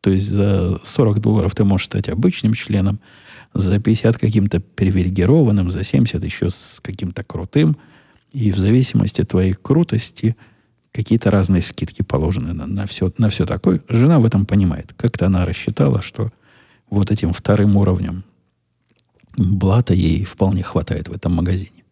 [0.00, 3.00] То есть за 40 долларов ты можешь стать обычным членом,
[3.54, 7.76] за 50 каким-то привилегированным, за 70 еще с каким-то крутым.
[8.32, 10.36] И в зависимости от твоей крутости
[10.90, 13.80] какие-то разные скидки положены на, на, все, на все такое.
[13.88, 14.94] Жена в этом понимает.
[14.96, 16.30] Как-то она рассчитала, что
[16.90, 18.24] вот этим вторым уровнем
[19.36, 21.84] блата ей вполне хватает в этом магазине.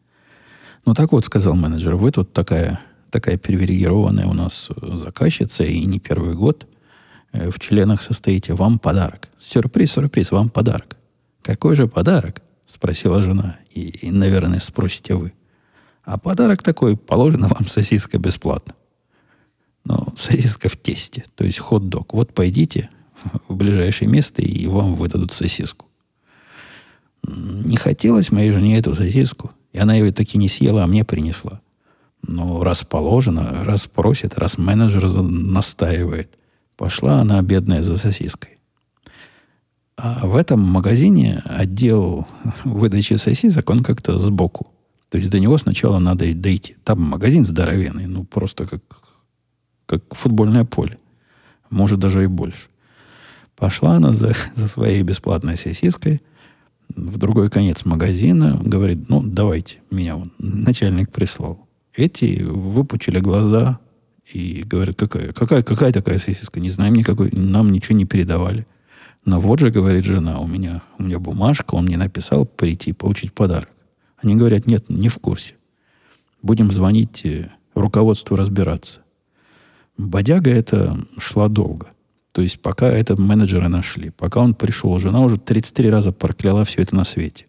[0.87, 5.99] Ну так вот, сказал менеджер, вы тут такая, такая привилегированная у нас заказчица, и не
[5.99, 6.67] первый год
[7.33, 9.29] э, в членах состоите, вам подарок.
[9.39, 10.97] Сюрприз, сюрприз, вам подарок.
[11.43, 12.43] Какой же подарок?
[12.67, 13.59] Спросила жена.
[13.75, 15.33] И, и, наверное, спросите вы.
[16.05, 18.75] А подарок такой, положена вам сосиска бесплатно.
[19.85, 22.13] Но сосиска в тесте, то есть хот-дог.
[22.13, 22.91] Вот пойдите
[23.49, 25.87] в ближайшее место, и вам выдадут сосиску.
[27.23, 31.61] Не хотелось моей жене эту сосиску, и она ее таки не съела, а мне принесла.
[32.23, 36.39] Но раз положено, раз просит, раз менеджер настаивает,
[36.77, 38.59] пошла она, бедная, за сосиской.
[39.97, 42.27] А в этом магазине отдел
[42.65, 44.73] выдачи сосисок, он как-то сбоку.
[45.11, 46.77] То есть до него сначала надо дойти.
[46.85, 48.83] Там магазин здоровенный, ну просто как,
[49.87, 50.99] как футбольное поле.
[51.69, 52.69] Может, даже и больше.
[53.57, 56.23] Пошла она за, за своей бесплатной сосиской
[56.97, 61.69] в другой конец магазина, говорит, ну, давайте, меня он, начальник прислал.
[61.95, 63.79] Эти выпучили глаза
[64.33, 66.61] и говорят, какая, какая, какая такая сосиска?
[66.61, 68.67] Не знаем никакой, нам ничего не передавали.
[69.25, 73.33] Но вот же, говорит жена, у меня, у меня бумажка, он мне написал прийти получить
[73.33, 73.71] подарок.
[74.23, 75.55] Они говорят, нет, не в курсе.
[76.43, 79.01] Будем звонить э, руководству разбираться.
[79.97, 81.89] Бодяга это шла долго.
[82.33, 86.83] То есть пока это менеджеры нашли, пока он пришел, жена уже 33 раза прокляла все
[86.83, 87.47] это на свете.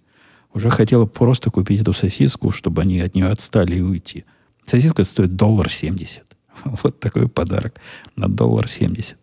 [0.53, 4.25] Уже хотела просто купить эту сосиску, чтобы они от нее отстали и уйти.
[4.65, 6.25] Сосиска стоит доллар семьдесят.
[6.83, 7.79] Вот такой подарок
[8.15, 9.17] на доллар семьдесят.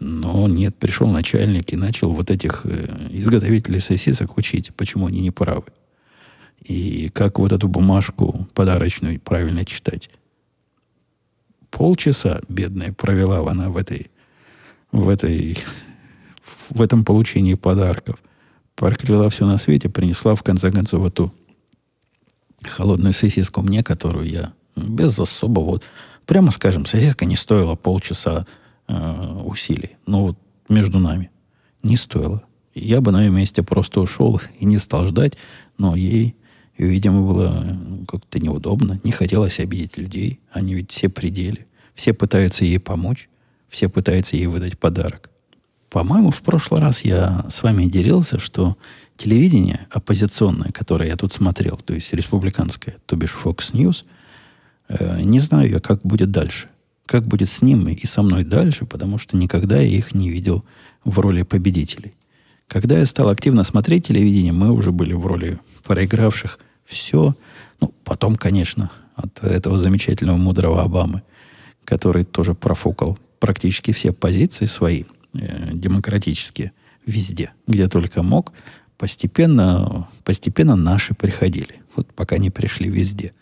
[0.00, 5.30] Но нет, пришел начальник и начал вот этих э, изготовителей сосисок учить, почему они не
[5.30, 5.64] правы.
[6.62, 10.10] И как вот эту бумажку подарочную правильно читать.
[11.70, 14.10] Полчаса бедная провела она в этой,
[14.92, 15.58] в этой,
[16.70, 18.18] в этом получении подарков.
[18.74, 21.32] Прокляла все на свете, принесла в конце концов эту
[22.62, 25.64] холодную сосиску мне, которую я без особого...
[25.64, 25.84] Вот,
[26.26, 28.46] прямо скажем, сосиска не стоила полчаса
[28.86, 29.96] э, усилий.
[30.06, 31.30] Ну, вот между нами.
[31.82, 32.42] Не стоило.
[32.74, 35.36] Я бы на ее месте просто ушел и не стал ждать,
[35.78, 36.36] но ей,
[36.84, 39.00] видимо, было как-то неудобно.
[39.04, 40.40] Не хотелось обидеть людей.
[40.50, 41.66] Они ведь все пределе.
[41.94, 43.28] Все пытаются ей помочь.
[43.68, 45.30] Все пытаются ей выдать подарок.
[45.90, 48.76] По-моему, в прошлый раз я с вами делился, что
[49.16, 54.04] телевидение оппозиционное, которое я тут смотрел, то есть республиканское, то бишь Fox News,
[54.88, 56.68] э, не знаю я, как будет дальше
[57.08, 60.64] как будет с ним и со мной дальше, потому что никогда я их не видел
[61.04, 62.14] в роли победителей.
[62.68, 67.36] Когда я стал активно смотреть телевидение, мы уже были в роли проигравших все.
[67.80, 71.22] Ну, потом, конечно, от этого замечательного мудрого Обамы,
[71.84, 76.72] который тоже профукал практически все позиции свои, э, демократические,
[77.06, 78.52] везде, где только мог,
[78.96, 81.82] постепенно, постепенно наши приходили.
[81.94, 83.32] Вот пока не пришли везде.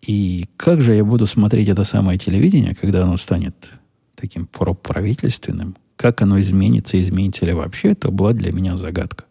[0.00, 3.72] И как же я буду смотреть это самое телевидение, когда оно станет
[4.16, 5.76] таким правительственным?
[5.96, 9.24] Как оно изменится, изменится ли вообще, это была для меня загадка.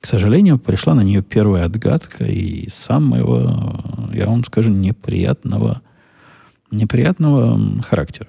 [0.00, 5.82] К сожалению, пришла на нее первая отгадка и самого, я вам скажу, неприятного,
[6.70, 8.28] неприятного характера.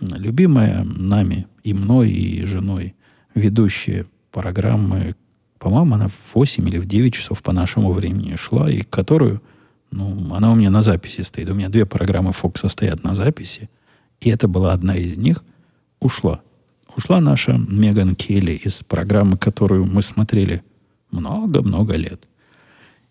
[0.00, 2.96] Любимая нами, и мной, и женой
[3.34, 5.14] ведущая программы,
[5.58, 9.42] по-моему, она в 8 или в 9 часов по нашему времени шла, и которую–
[9.92, 11.50] ну, она у меня на записи стоит.
[11.50, 13.68] У меня две программы Fox стоят на записи.
[14.20, 15.44] И это была одна из них.
[16.00, 16.40] Ушла.
[16.96, 20.62] Ушла наша Меган Келли из программы, которую мы смотрели
[21.12, 22.26] много-много лет.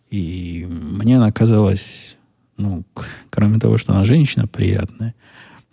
[0.09, 2.17] И мне она казалась,
[2.57, 2.83] ну,
[3.29, 5.15] кроме того, что она женщина приятная,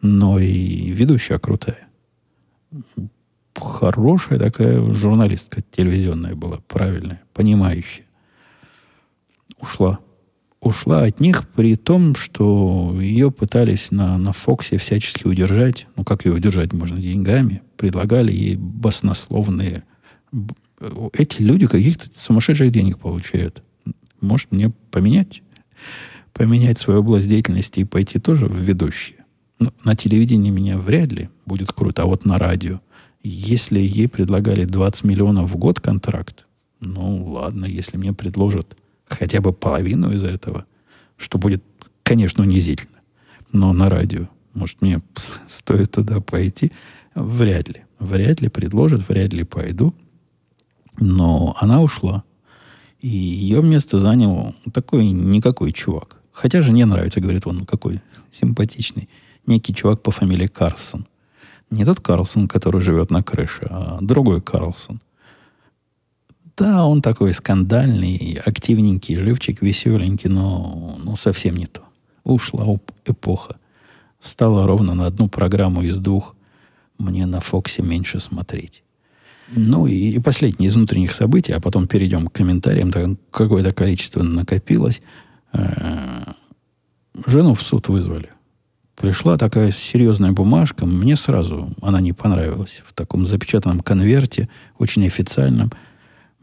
[0.01, 1.89] но и ведущая крутая.
[3.57, 8.05] Хорошая такая журналистка телевизионная была, правильная, понимающая.
[9.59, 9.99] Ушла
[10.61, 15.87] ушла от них при том, что ее пытались на, на Фоксе всячески удержать.
[15.97, 16.99] Ну, как ее удержать можно?
[16.99, 17.63] Деньгами.
[17.77, 19.85] Предлагали ей баснословные...
[21.13, 23.63] Эти люди каких-то сумасшедших денег получают.
[24.21, 25.43] Может, мне поменять?
[26.33, 29.25] Поменять свою область деятельности и пойти тоже в ведущие?
[29.59, 32.03] Ну, на телевидении меня вряд ли будет круто.
[32.03, 32.81] А вот на радио.
[33.25, 36.47] Если ей предлагали 20 миллионов в год контракт,
[36.81, 38.77] ну, ладно, если мне предложат
[39.09, 40.65] хотя бы половину из этого,
[41.17, 41.65] что будет,
[42.05, 42.99] конечно, унизительно.
[43.51, 45.03] Но на радио, может, мне
[45.49, 46.71] стоит туда пойти?
[47.15, 47.83] Вряд ли.
[47.99, 49.93] Вряд ли предложат, вряд ли пойду.
[50.99, 52.25] Но она ушла.
[53.01, 56.21] И ее место занял такой никакой чувак.
[56.33, 59.09] Хотя же не нравится, говорит он, какой симпатичный.
[59.47, 61.07] Некий чувак по фамилии Карлсон.
[61.71, 65.01] Не тот Карлсон, который живет на крыше, а другой Карлсон.
[66.57, 71.83] Да, он такой скандальный, активненький, живчик, веселенький, но ну, совсем не то.
[72.25, 72.67] Ушла
[73.05, 73.57] эпоха.
[74.21, 76.35] Стала ровно на одну программу из двух
[76.99, 78.83] мне на Фоксе меньше смотреть.
[79.51, 84.23] Ну и, и последние из внутренних событий, а потом перейдем к комментариям, там какое-то количество
[84.23, 85.01] накопилось.
[85.53, 86.33] Э-э-
[87.27, 88.31] жену в суд вызвали.
[88.95, 92.83] Пришла такая серьезная бумажка, мне сразу она не понравилась.
[92.87, 95.71] В таком запечатанном конверте, очень официальном–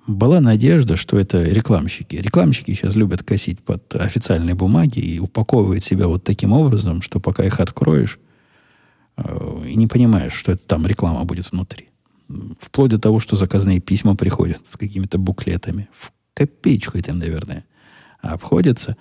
[0.07, 2.15] была надежда, что это рекламщики.
[2.15, 7.43] Рекламщики сейчас любят косить под официальные бумаги и упаковывают себя вот таким образом, что пока
[7.43, 8.19] их откроешь,
[9.17, 11.89] э, и не понимаешь, что это там реклама будет внутри.
[12.59, 15.89] Вплоть до того, что заказные письма приходят с какими-то буклетами.
[15.97, 17.65] В копеечку этим, наверное,
[18.21, 18.97] обходятся.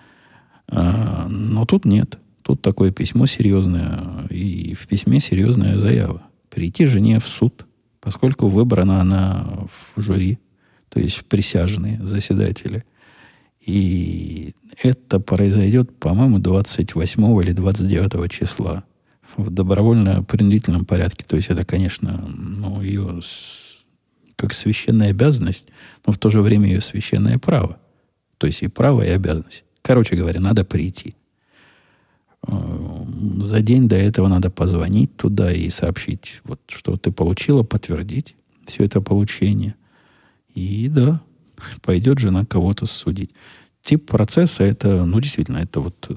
[0.68, 2.18] А, но тут нет.
[2.42, 6.22] Тут такое письмо серьезное, и в письме серьезная заява.
[6.50, 7.66] Прийти жене в суд,
[8.00, 10.38] поскольку выбрана она в жюри
[10.94, 12.84] то есть присяжные заседатели.
[13.60, 18.84] И это произойдет, по-моему, 28 или 29 числа
[19.37, 21.25] в добровольно-принудительном порядке.
[21.27, 23.20] То есть это, конечно, ну, ее
[24.37, 25.68] как священная обязанность,
[26.07, 27.79] но в то же время ее священное право.
[28.38, 29.64] То есть и право, и обязанность.
[29.83, 31.14] Короче говоря, надо прийти.
[32.47, 33.05] Э,
[33.40, 38.35] за день до этого надо позвонить туда и сообщить, вот, что ты получила, подтвердить
[38.66, 39.75] все это получение.
[40.55, 41.20] И да,
[41.83, 43.31] пойдет жена кого-то судить.
[43.83, 46.11] Тип процесса это, ну, действительно, это вот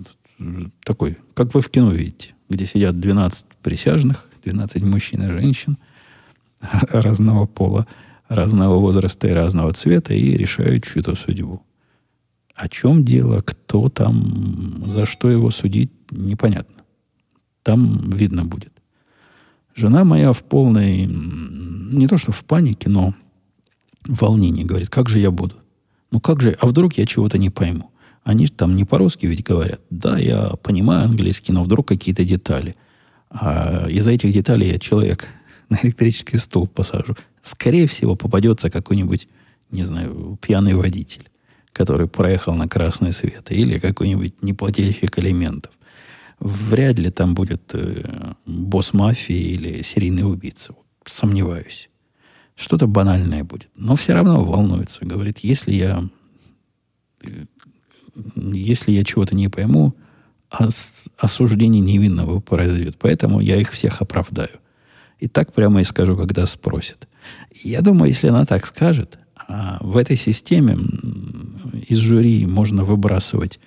[0.84, 5.78] такой, как вы в кино видите, где сидят 12 присяжных, 12 мужчин и женщин
[6.90, 7.88] разного пола,
[8.30, 11.62] разного возраста и разного цвета и решают чью-то судьбу.
[12.56, 16.84] О чем дело, кто там, за что его судить, непонятно.
[17.64, 18.72] Там видно будет.
[19.76, 23.14] Жена моя в полной, не то что в панике, но
[24.06, 25.56] волнении говорит, как же я буду?
[26.10, 27.92] Ну как же, а вдруг я чего-то не пойму?
[28.28, 29.80] Они там не по-русски ведь говорят.
[29.90, 32.76] Да, я понимаю английский, но вдруг какие-то детали.
[33.30, 35.30] А из-за этих деталей я человек
[35.70, 37.16] на электрический стул посажу.
[37.42, 39.30] Скорее всего, попадется какой-нибудь,
[39.72, 41.30] не знаю, пьяный водитель
[41.78, 45.72] который проехал на красный свет, или какой-нибудь неплательщик элементов.
[46.40, 50.74] Вряд ли там будет э, босс мафии или серийный убийца.
[51.06, 51.92] Сомневаюсь.
[52.56, 53.70] Что-то банальное будет.
[53.76, 55.06] Но все равно волнуется.
[55.06, 56.04] Говорит, если я,
[57.22, 57.46] э,
[58.36, 59.94] если я чего-то не пойму,
[60.52, 62.98] ос, осуждение невинного произойдет.
[63.00, 64.60] Поэтому я их всех оправдаю.
[65.20, 67.08] И так прямо и скажу, когда спросят.
[67.54, 70.78] Я думаю, если она так скажет, а в этой системе
[71.88, 73.60] из жюри можно выбрасывать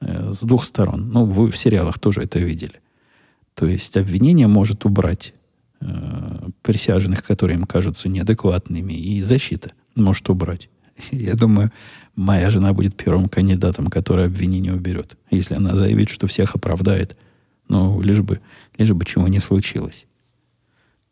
[0.00, 1.10] э, с двух сторон.
[1.10, 2.80] Ну, вы в сериалах тоже это видели.
[3.54, 5.34] То есть обвинение может убрать
[5.80, 10.68] э, присяжных, которые им кажутся неадекватными, и защита может убрать.
[11.10, 11.72] Я думаю,
[12.18, 15.16] моя жена будет первым кандидатом, который обвинение уберет.
[15.30, 17.16] Если она заявит, что всех оправдает,
[17.68, 18.40] ну, лишь бы,
[18.76, 20.06] лишь бы чего не случилось.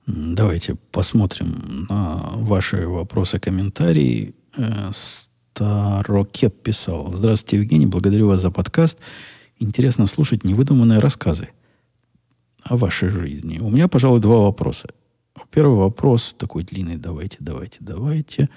[0.06, 4.34] Давайте посмотрим на ваши вопросы, комментарии.
[4.56, 7.12] Э, Старокеп писал.
[7.14, 7.86] Здравствуйте, Евгений.
[7.86, 8.98] Благодарю вас за подкаст.
[9.58, 11.48] Интересно слушать невыдуманные рассказы
[12.62, 13.58] о вашей жизни.
[13.60, 14.88] У меня, пожалуй, два вопроса.
[15.50, 16.96] Первый вопрос такой длинный.
[16.96, 18.48] Давайте, давайте, давайте.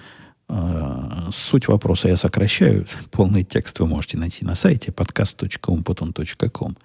[0.51, 2.85] А, суть вопроса я сокращаю.
[3.12, 6.75] Полный текст вы можете найти на сайте podcast.umputun.com.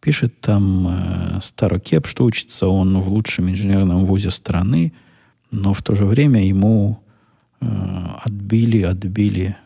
[0.00, 4.92] Пишет там э, Старокеп, что учится он в лучшем инженерном вузе страны,
[5.50, 7.00] но в то же время ему
[7.62, 7.66] э,
[8.22, 9.56] отбили, отбили,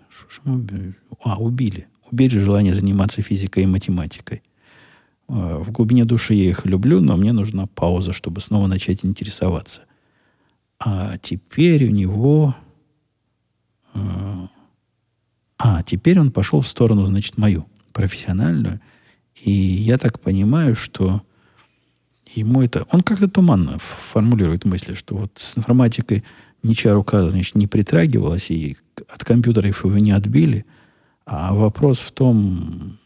[1.25, 1.89] а, убили.
[2.13, 4.43] Убили желание заниматься физикой и математикой.
[5.29, 9.81] Э, в глубине души я их люблю, но мне нужна пауза, чтобы снова начать интересоваться.
[10.79, 12.55] А теперь у него...
[13.95, 14.47] Э,
[15.59, 18.81] а, теперь он пошел в сторону, значит, мою, профессиональную–
[19.43, 21.23] и я так понимаю, что
[22.35, 22.87] ему это...
[22.91, 26.25] Он как-то туманно формулирует мысли, что вот с информатикой
[26.63, 28.77] ничья рука, значит, не притрагивалась, и
[29.09, 30.67] от компьютеров его не отбили.
[31.25, 32.99] А вопрос в том,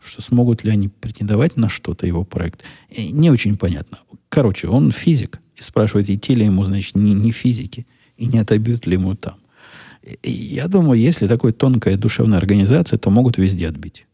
[0.00, 3.98] что смогут ли они претендовать на что-то, его проект, не очень понятно.
[4.28, 8.86] Короче, он физик, и спрашивает, идти ли ему, значит, не, не физики, и не отобьют
[8.86, 9.36] ли ему там.
[10.22, 14.06] Я думаю, если такая тонкая душевная организация, то могут везде отбить.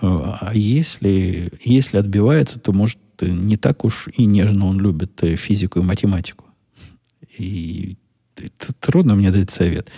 [0.00, 5.80] А если, если отбивается, то, может, не так уж и нежно он любит э, физику
[5.80, 6.44] и математику.
[7.36, 7.96] И
[8.36, 9.88] это трудно мне дать совет.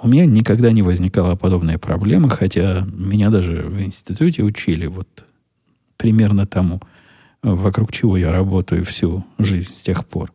[0.00, 5.24] У меня никогда не возникала подобная проблема, хотя меня даже в институте учили вот
[5.96, 6.80] примерно тому,
[7.42, 10.32] вокруг чего я работаю всю жизнь с тех пор.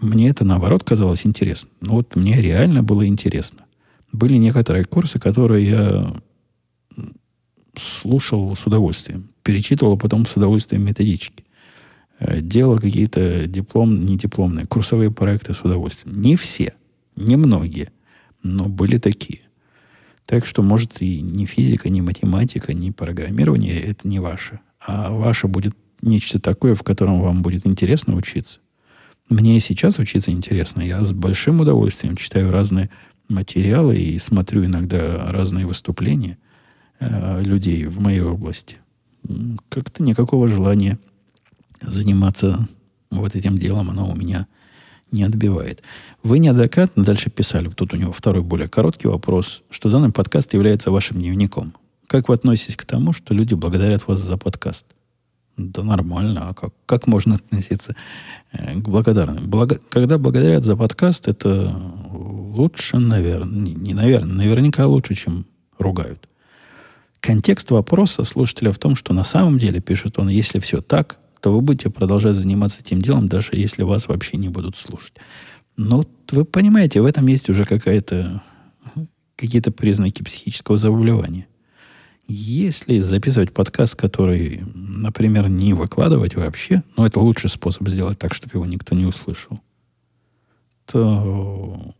[0.00, 1.68] Мне это, наоборот, казалось интересно.
[1.80, 3.64] Ну, вот мне реально было интересно.
[4.12, 6.16] Были некоторые курсы, которые я
[7.76, 9.30] слушал с удовольствием.
[9.42, 11.44] Перечитывал потом с удовольствием методички.
[12.18, 16.20] Э, делал какие-то диплом, не дипломные, курсовые проекты с удовольствием.
[16.20, 16.74] Не все,
[17.16, 17.90] не многие,
[18.42, 19.40] но были такие.
[20.26, 24.60] Так что, может, и ни физика, ни математика, ни программирование это не ваше.
[24.80, 28.60] А ваше будет нечто такое, в котором вам будет интересно учиться.
[29.30, 30.82] Мне и сейчас учиться интересно.
[30.82, 32.90] Я с большим удовольствием читаю разные
[33.28, 36.36] материалы и смотрю иногда разные выступления–
[37.00, 38.76] Э, людей в моей области.
[39.70, 40.98] Как-то никакого желания
[41.80, 42.68] заниматься
[43.10, 44.46] вот этим делом оно у меня
[45.10, 45.82] не отбивает.
[46.22, 50.90] Вы неоднократно дальше писали, тут у него второй более короткий вопрос, что данный подкаст является
[50.90, 51.72] вашим дневником.
[52.06, 54.84] Как вы относитесь к тому, что люди благодарят вас за подкаст?
[55.68, 56.48] Да нормально.
[56.48, 57.94] А как, как можно относиться
[58.52, 59.48] э, к благодарным?
[59.48, 61.76] Благо, когда благодарят за подкаст, это
[62.10, 65.46] лучше, наверное, не, не наверное, наверняка лучше, чем
[65.78, 66.28] ругают.
[67.20, 71.52] Контекст вопроса слушателя в том, что на самом деле, пишет он, если все так, то
[71.52, 75.14] вы будете продолжать заниматься этим делом, даже если вас вообще не будут слушать.
[75.76, 78.42] Но вы понимаете, в этом есть уже какая-то
[79.36, 81.46] какие-то признаки психического заболевания.
[82.26, 88.54] Если записывать подкаст, который, например, не выкладывать вообще, но это лучший способ сделать так, чтобы
[88.54, 89.60] его никто не услышал,
[90.86, 91.94] то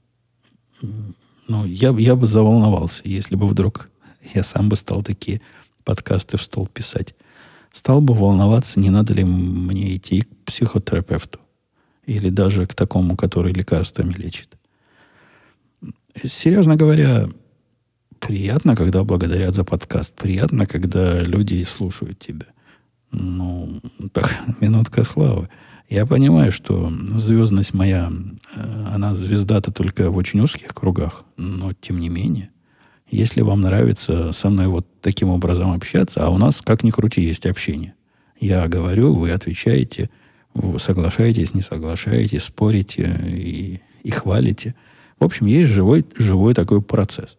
[1.49, 3.91] ну, я, я бы заволновался, если бы вдруг
[4.35, 5.41] я сам бы стал такие
[5.85, 7.15] подкасты в стол писать.
[7.73, 11.41] Стал бы волноваться, не надо ли мне идти к психотерапевту.
[12.07, 14.57] Или даже к такому, который лекарствами лечит.
[16.23, 17.31] Серьезно говоря,
[18.21, 20.15] приятно, когда благодарят за подкаст.
[20.15, 22.47] Приятно, когда люди слушают тебя.
[23.11, 23.81] Ну,
[24.13, 25.49] так, минутка славы.
[25.89, 28.13] Я понимаю, что звездность моя,
[28.55, 32.51] э, она звезда-то только в очень узких кругах, но тем не менее,
[33.11, 37.23] если вам нравится со мной вот таким образом общаться, а у нас, как ни крути,
[37.23, 37.95] есть общение.
[38.39, 40.11] Я говорю, вы отвечаете,
[40.55, 44.77] вы соглашаетесь, не соглашаетесь, спорите и, и хвалите.
[45.19, 47.37] В общем, есть живой, живой такой процесс.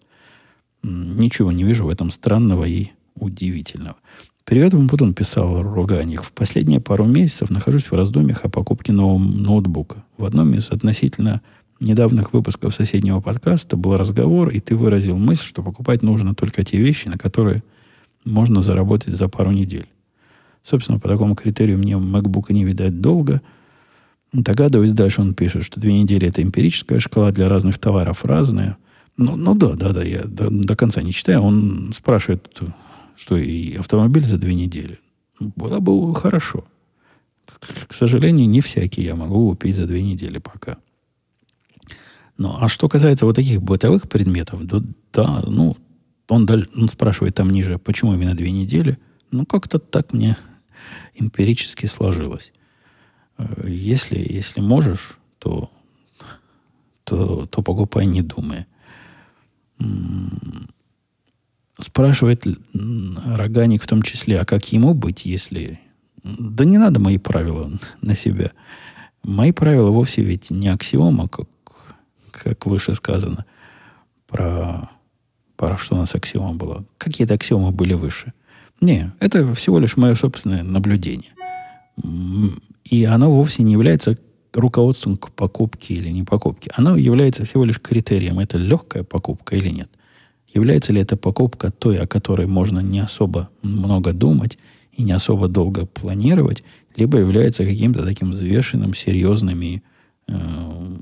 [0.83, 3.97] Ничего не вижу в этом странного и удивительного.
[4.45, 6.23] Привет Путун, писал Руганих.
[6.23, 10.03] В последние пару месяцев нахожусь в раздумьях о покупке нового ноутбука.
[10.17, 11.41] В одном из относительно
[11.79, 16.77] недавних выпусков соседнего подкаста был разговор, и ты выразил мысль, что покупать нужно только те
[16.77, 17.63] вещи, на которые
[18.25, 19.87] можно заработать за пару недель.
[20.63, 23.41] Собственно, по такому критерию мне MacBook не видать долго.
[24.33, 28.77] Догадываюсь, дальше он пишет, что две недели это эмпирическая шкала для разных товаров разная.
[29.21, 31.41] Ну, ну да, да, да, я до, до конца не читаю.
[31.41, 32.59] Он спрашивает,
[33.15, 34.97] что и автомобиль за две недели.
[35.39, 36.65] Было бы хорошо.
[37.87, 40.77] К сожалению, не всякий я могу купить за две недели пока.
[42.37, 44.81] Ну, а что касается вот таких бытовых предметов, да,
[45.13, 45.77] да ну,
[46.27, 48.97] он, он спрашивает там ниже, почему именно две недели.
[49.29, 50.35] Ну, как-то так мне
[51.13, 52.53] эмпирически сложилось.
[53.37, 55.69] Э, если, если можешь, то,
[57.03, 58.65] то, то покупай, не думая.
[61.79, 65.79] Спрашивает Роганик в том числе, а как ему быть, если...
[66.23, 67.71] Да не надо мои правила
[68.01, 68.51] на себя.
[69.23, 71.47] Мои правила вовсе ведь не аксиома, как
[72.31, 73.45] как выше сказано,
[74.27, 74.89] про,
[75.55, 76.83] про что у нас аксиома была.
[76.97, 78.33] Какие-то аксиомы были выше.
[78.79, 81.33] Не, это всего лишь мое собственное наблюдение.
[82.83, 84.17] И оно вовсе не является
[84.53, 86.71] руководством к покупке или не покупке.
[86.75, 89.89] Оно является всего лишь критерием, это легкая покупка или нет.
[90.53, 94.57] Является ли это покупка той, о которой можно не особо много думать
[94.91, 96.63] и не особо долго планировать,
[96.95, 99.81] либо является каким-то таким взвешенным, серьезным и
[100.27, 100.99] э,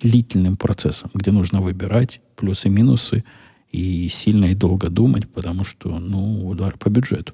[0.00, 3.24] длительным процессом, где нужно выбирать плюсы-минусы
[3.72, 7.32] и сильно и долго думать, потому что, ну, удар по бюджету.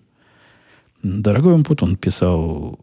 [1.03, 2.79] Дорогой инпут, он писал,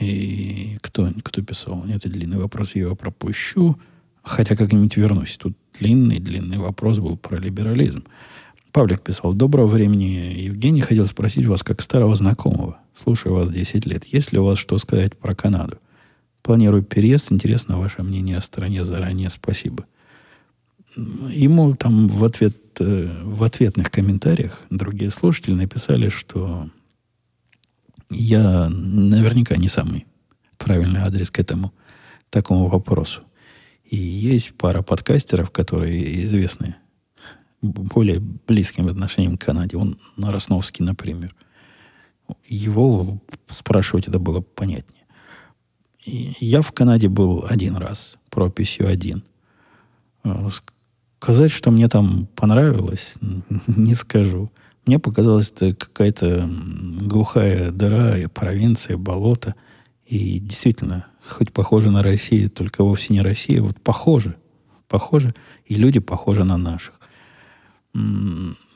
[0.00, 1.84] и кто, кто писал?
[1.88, 3.78] Это длинный вопрос, я его пропущу.
[4.22, 5.36] Хотя как-нибудь вернусь.
[5.36, 8.04] Тут длинный-длинный вопрос был про либерализм.
[8.72, 10.80] Павлик писал, доброго времени, Евгений.
[10.80, 12.78] Хотел спросить вас, как старого знакомого.
[12.94, 14.04] Слушаю вас 10 лет.
[14.06, 15.78] Есть ли у вас что сказать про Канаду?
[16.42, 17.30] Планирую переезд.
[17.30, 19.30] Интересно ваше мнение о стране заранее.
[19.30, 19.84] Спасибо.
[20.96, 26.68] Ему там в, ответ, э, в ответных комментариях другие слушатели написали, что
[28.10, 30.06] я наверняка не самый
[30.58, 31.72] правильный адрес к этому
[32.30, 33.22] такому вопросу.
[33.84, 36.76] И есть пара подкастеров, которые известны
[37.62, 39.76] более близким отношением к Канаде.
[39.76, 41.34] Он Росновский, например.
[42.46, 45.04] Его спрашивать это было понятнее.
[46.06, 49.24] Я в Канаде был один раз, прописью один.
[50.24, 50.48] Э,
[51.20, 53.14] сказать, что мне там понравилось,
[53.66, 54.50] не скажу.
[54.86, 56.48] Мне показалось, это какая-то
[57.00, 59.54] глухая дыра, провинция, болото.
[60.04, 64.36] И действительно, хоть похоже на Россию, только вовсе не Россия, вот похоже.
[64.88, 67.00] Похоже, и люди похожи на наших.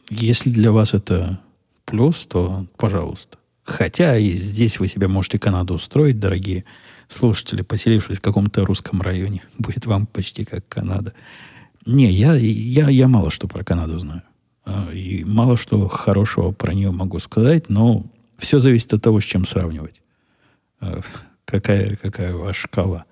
[0.09, 1.41] Если для вас это
[1.85, 3.39] плюс, то пожалуйста.
[3.65, 6.65] Хотя и здесь вы себе можете Канаду устроить, дорогие
[7.07, 11.13] слушатели, поселившись в каком-то русском районе, будет вам почти как Канада.
[11.85, 14.23] Не, я, я, я мало что про Канаду знаю.
[14.69, 18.05] А, и мало что хорошего про нее могу сказать, но
[18.37, 20.01] все зависит от того, с чем сравнивать.
[20.81, 21.01] А,
[21.47, 23.05] какая, какая у вас шкала.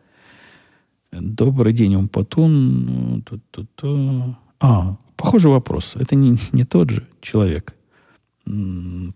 [1.12, 3.24] Добрый день, Умпатун.
[4.60, 5.96] А, похожий вопрос.
[5.96, 7.74] Это не, не тот же человек.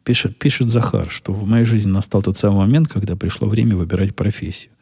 [0.02, 4.16] Пишет, пишет Захар, что в моей жизни настал тот самый момент, когда пришло время выбирать
[4.16, 4.72] профессию.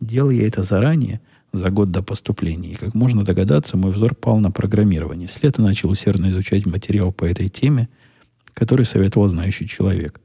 [0.00, 1.20] Делал я это заранее,
[1.52, 2.72] за год до поступления.
[2.72, 5.28] И, как можно догадаться, мой взор пал на программирование.
[5.28, 7.88] С лета начал усердно изучать материал по этой теме,
[8.54, 10.20] который советовал знающий человек.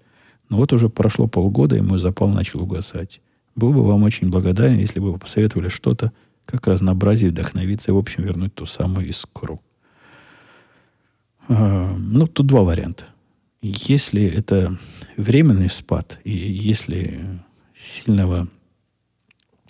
[0.50, 3.22] Но вот уже прошло полгода, и мой запал начал угасать.
[3.56, 6.12] Был бы вам очень благодарен, если бы вы посоветовали что-то,
[6.46, 9.62] как разнообразие, вдохновиться и, в общем, вернуть ту самую искру.
[11.48, 13.06] А, ну, тут два варианта.
[13.62, 14.78] Если это
[15.18, 17.42] временный спад, и если
[17.76, 18.48] сильного,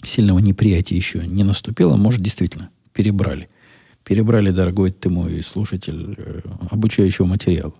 [0.07, 3.49] сильного неприятия еще не наступило, может, действительно, перебрали.
[4.03, 7.73] Перебрали, дорогой ты мой слушатель, э, обучающего материала.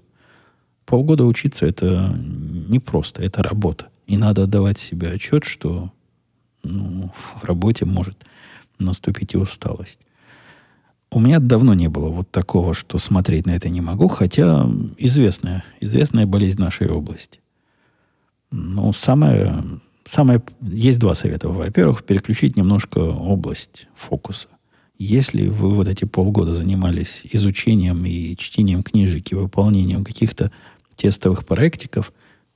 [0.86, 3.88] Полгода учиться это непросто, это работа.
[4.08, 5.92] И надо отдавать себе отчет, что
[6.64, 8.26] ну, в работе может
[8.80, 10.00] наступить и усталость.
[11.12, 15.64] У меня давно не было вот такого, что смотреть на это не могу, хотя известная,
[15.80, 17.40] известная болезнь нашей области.
[18.52, 19.64] Ну, самое,
[20.06, 20.42] самое...
[20.62, 21.50] Есть два совета.
[21.50, 24.48] Во-первых, переключить немножко область фокуса.
[24.98, 30.52] Если вы вот эти полгода занимались изучением и чтением книжек и выполнением каких-то
[30.96, 32.14] тестовых проектиков,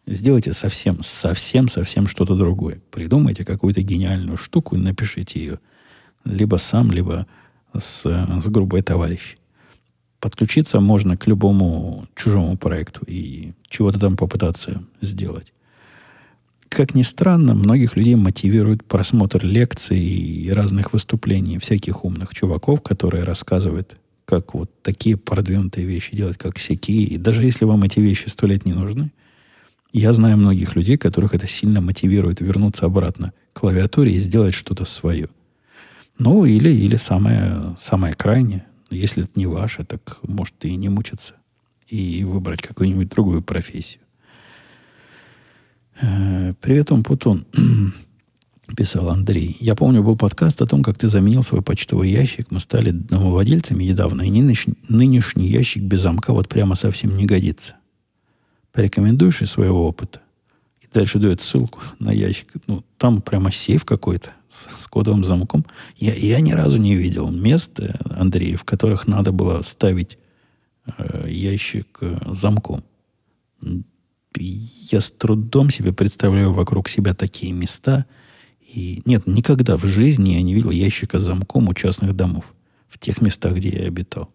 [0.07, 2.81] сделайте совсем, совсем, совсем что-то другое.
[2.91, 5.59] Придумайте какую-то гениальную штуку и напишите ее.
[6.23, 7.27] Либо сам, либо
[7.77, 9.37] с, с группой товарищей.
[10.21, 15.53] Подключиться можно к любому чужому проекту и чего-то там попытаться сделать.
[16.69, 23.23] Как ни странно, многих людей мотивирует просмотр лекций и разных выступлений всяких умных чуваков, которые
[23.23, 27.03] рассказывают, как вот такие продвинутые вещи делать, как всякие.
[27.03, 29.11] И даже если вам эти вещи сто лет не нужны,
[29.91, 34.85] я знаю многих людей, которых это сильно мотивирует вернуться обратно к клавиатуре и сделать что-то
[34.85, 35.29] свое.
[36.19, 38.65] Ну, или, или самое, самое крайнее.
[38.91, 41.33] Если это не ваше, так может и не мучиться.
[41.87, 44.01] И выбрать какую-нибудь другую профессию.
[46.01, 47.45] Э, Привет, он Путун,
[48.77, 49.57] писал Андрей.
[49.59, 52.51] Я помню, был подкаст о том, как ты заменил свой почтовый ящик.
[52.51, 57.75] Мы стали домовладельцами недавно, и нынешний, нынешний ящик без замка вот прямо совсем не годится.
[58.71, 60.21] Порекомендуешь из своего опыта?
[60.81, 62.53] И дальше дает ссылку на ящик.
[62.67, 65.65] Ну, там прямо сейф какой-то с, с кодовым замком.
[65.97, 70.17] Я, я ни разу не видел мест, э, Андрей, в которых надо было ставить
[70.85, 72.83] э, ящик э, замком.
[74.35, 78.05] Я с трудом себе представляю вокруг себя такие места.
[78.61, 82.45] И нет, никогда в жизни я не видел ящика с замком у частных домов.
[82.87, 84.29] В тех местах, где я обитал.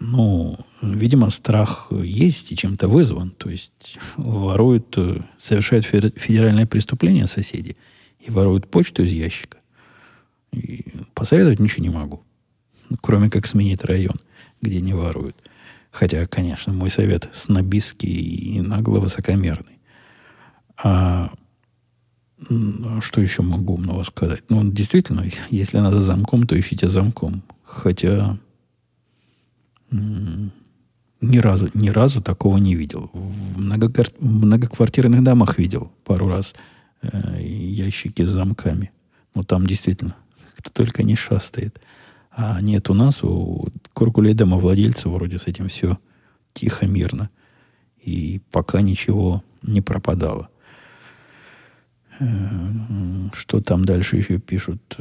[0.00, 3.30] Ну, видимо, страх есть и чем-то вызван.
[3.30, 7.76] То есть воруют, э, совершают федеральное преступление соседи–
[8.26, 9.58] и воруют почту из ящика.
[10.52, 10.84] И
[11.14, 12.22] посоветовать ничего не могу.
[13.00, 14.20] Кроме как сменить район,
[14.62, 15.36] где не воруют.
[15.94, 19.78] Хотя, конечно, мой совет снобистский и нагло высокомерный.
[20.82, 21.30] А
[23.00, 24.42] что еще могу умного сказать?
[24.48, 27.44] Ну, действительно, если надо замком, то ищите замком.
[27.62, 28.36] Хотя
[29.92, 33.10] ни разу, ни разу такого не видел.
[33.12, 36.56] В многоквартирных домах видел пару раз–
[37.02, 38.90] э, ящики с замками.
[39.36, 40.16] Ну, там действительно
[40.56, 41.80] кто только не шастает.
[42.36, 45.98] А нет, у нас, у Куркулей домовладельца вроде с этим все
[46.52, 47.30] тихо, мирно.
[48.02, 50.48] И пока ничего не пропадало.
[52.18, 52.26] Э,
[53.32, 54.98] что там дальше еще пишут?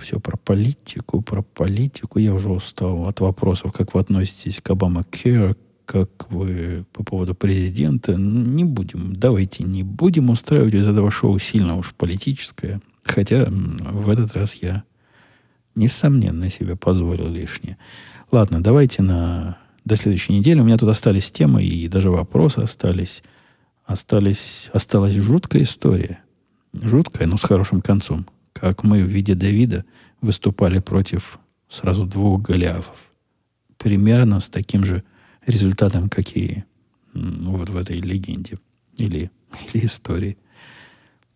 [0.00, 2.18] Все про политику, про политику.
[2.18, 7.34] Я уже устал от вопросов, как вы относитесь к Обама Кер, как вы по поводу
[7.34, 8.14] президента.
[8.14, 12.80] Не будем, давайте не будем устраивать из этого шоу сильно уж политическое.
[13.04, 14.84] Хотя в этот раз я,
[15.74, 17.78] несомненно, себе позволил лишнее.
[18.30, 20.60] Ладно, давайте на до следующей недели.
[20.60, 23.22] У меня тут остались темы и даже вопросы остались.
[23.84, 26.20] Остались, осталась жуткая история.
[26.72, 28.26] Жуткая, но с хорошим концом.
[28.52, 29.84] Как мы в виде Давида
[30.20, 32.96] выступали против сразу двух Голиафов.
[33.76, 35.02] Примерно с таким же
[35.46, 36.64] результатом, какие
[37.12, 38.58] вот в этой легенде
[38.96, 39.30] или,
[39.72, 40.38] или истории.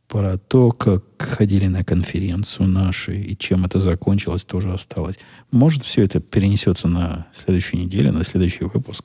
[0.09, 5.19] Про то, как ходили на конференцию наши и чем это закончилось, тоже осталось.
[5.51, 9.05] Может, все это перенесется на следующую неделю, на следующий выпуск.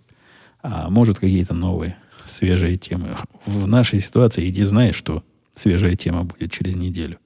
[0.62, 3.18] А может, какие-то новые, свежие темы.
[3.46, 5.24] В нашей ситуации иди знаешь, что
[5.56, 7.18] свежая тема будет через неделю.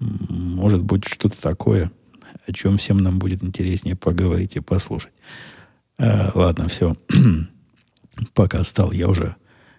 [0.00, 1.92] Может быть, что-то такое,
[2.46, 5.12] о чем всем нам будет интереснее поговорить и послушать.
[5.98, 6.96] Э, ладно, все.
[8.34, 9.36] Пока стал я уже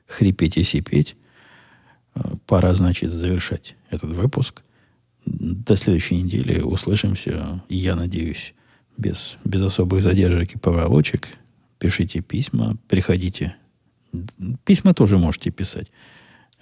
[0.07, 1.15] хрипеть и сипеть.
[2.45, 4.61] Пора, значит, завершать этот выпуск.
[5.25, 8.53] До следующей недели услышимся, я надеюсь,
[8.97, 11.29] без, без особых задержек и поволочек.
[11.77, 13.55] Пишите письма, приходите.
[14.65, 15.91] Письма тоже можете писать.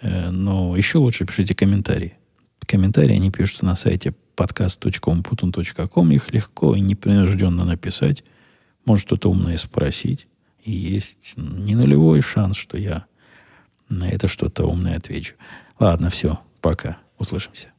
[0.02, 2.18] Э, но еще лучше пишите комментарии.
[2.66, 6.12] Комментарии, они пишутся на сайте podcast.umputun.com.
[6.12, 8.24] Их легко и непринужденно написать
[8.86, 10.28] может что-то умное спросить.
[10.64, 13.06] И есть не нулевой шанс, что я
[13.90, 15.36] на это что-то умное отвечу.
[15.80, 16.98] Ладно, все, пока.
[17.18, 17.70] Услышимся.